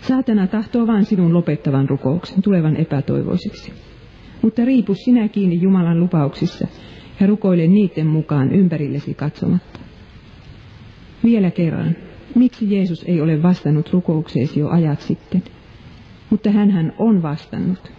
[0.01, 3.73] Saatana tahtoo vain sinun lopettavan rukouksen, tulevan epätoivoiseksi.
[4.43, 6.67] Mutta riipu sinä kiinni Jumalan lupauksissa
[7.21, 9.81] ja rukoile niiden mukaan ympärillesi katsomatta.
[11.25, 11.97] Vielä kerran,
[12.35, 15.43] miksi Jeesus ei ole vastannut rukoukseesi jo ajat sitten?
[16.31, 17.96] Mutta hän on vastannut.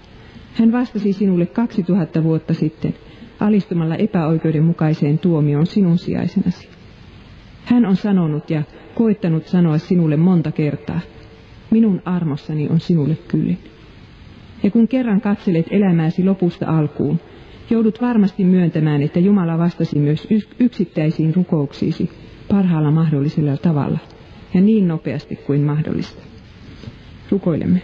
[0.59, 2.93] Hän vastasi sinulle 2000 vuotta sitten
[3.39, 6.69] alistumalla epäoikeudenmukaiseen tuomioon sinun sijaisenasi.
[7.65, 8.63] Hän on sanonut ja
[8.95, 10.99] koittanut sanoa sinulle monta kertaa,
[11.71, 13.57] minun armossani on sinulle kyllin.
[14.63, 17.19] Ja kun kerran katselet elämääsi lopusta alkuun,
[17.69, 20.27] joudut varmasti myöntämään, että Jumala vastasi myös
[20.59, 22.09] yksittäisiin rukouksiisi
[22.49, 23.99] parhaalla mahdollisella tavalla
[24.53, 26.23] ja niin nopeasti kuin mahdollista.
[27.31, 27.81] Rukoilemme.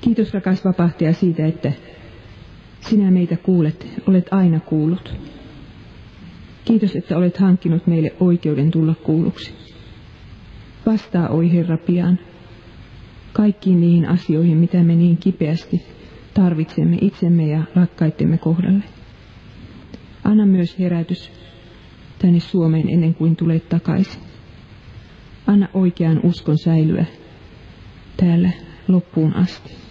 [0.00, 1.72] Kiitos rakas vapahtaja siitä, että
[2.80, 5.14] sinä meitä kuulet, olet aina kuullut.
[6.64, 9.52] Kiitos, että olet hankkinut meille oikeuden tulla kuulluksi.
[10.86, 12.18] Vastaa, oi Herra, pian
[13.32, 15.82] kaikkiin niihin asioihin, mitä me niin kipeästi
[16.34, 18.84] tarvitsemme itsemme ja rakkaittemme kohdalle.
[20.24, 21.32] Anna myös herätys
[22.18, 24.22] tänne Suomeen ennen kuin tulet takaisin.
[25.46, 27.04] Anna oikean uskon säilyä
[28.16, 28.50] täällä
[28.88, 29.87] loppuun asti.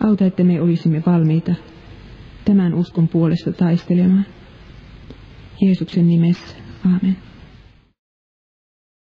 [0.00, 1.54] Auta, että me olisimme valmiita
[2.44, 4.26] tämän uskon puolesta taistelemaan.
[5.60, 6.56] Jeesuksen nimessä.
[6.84, 7.16] Amen.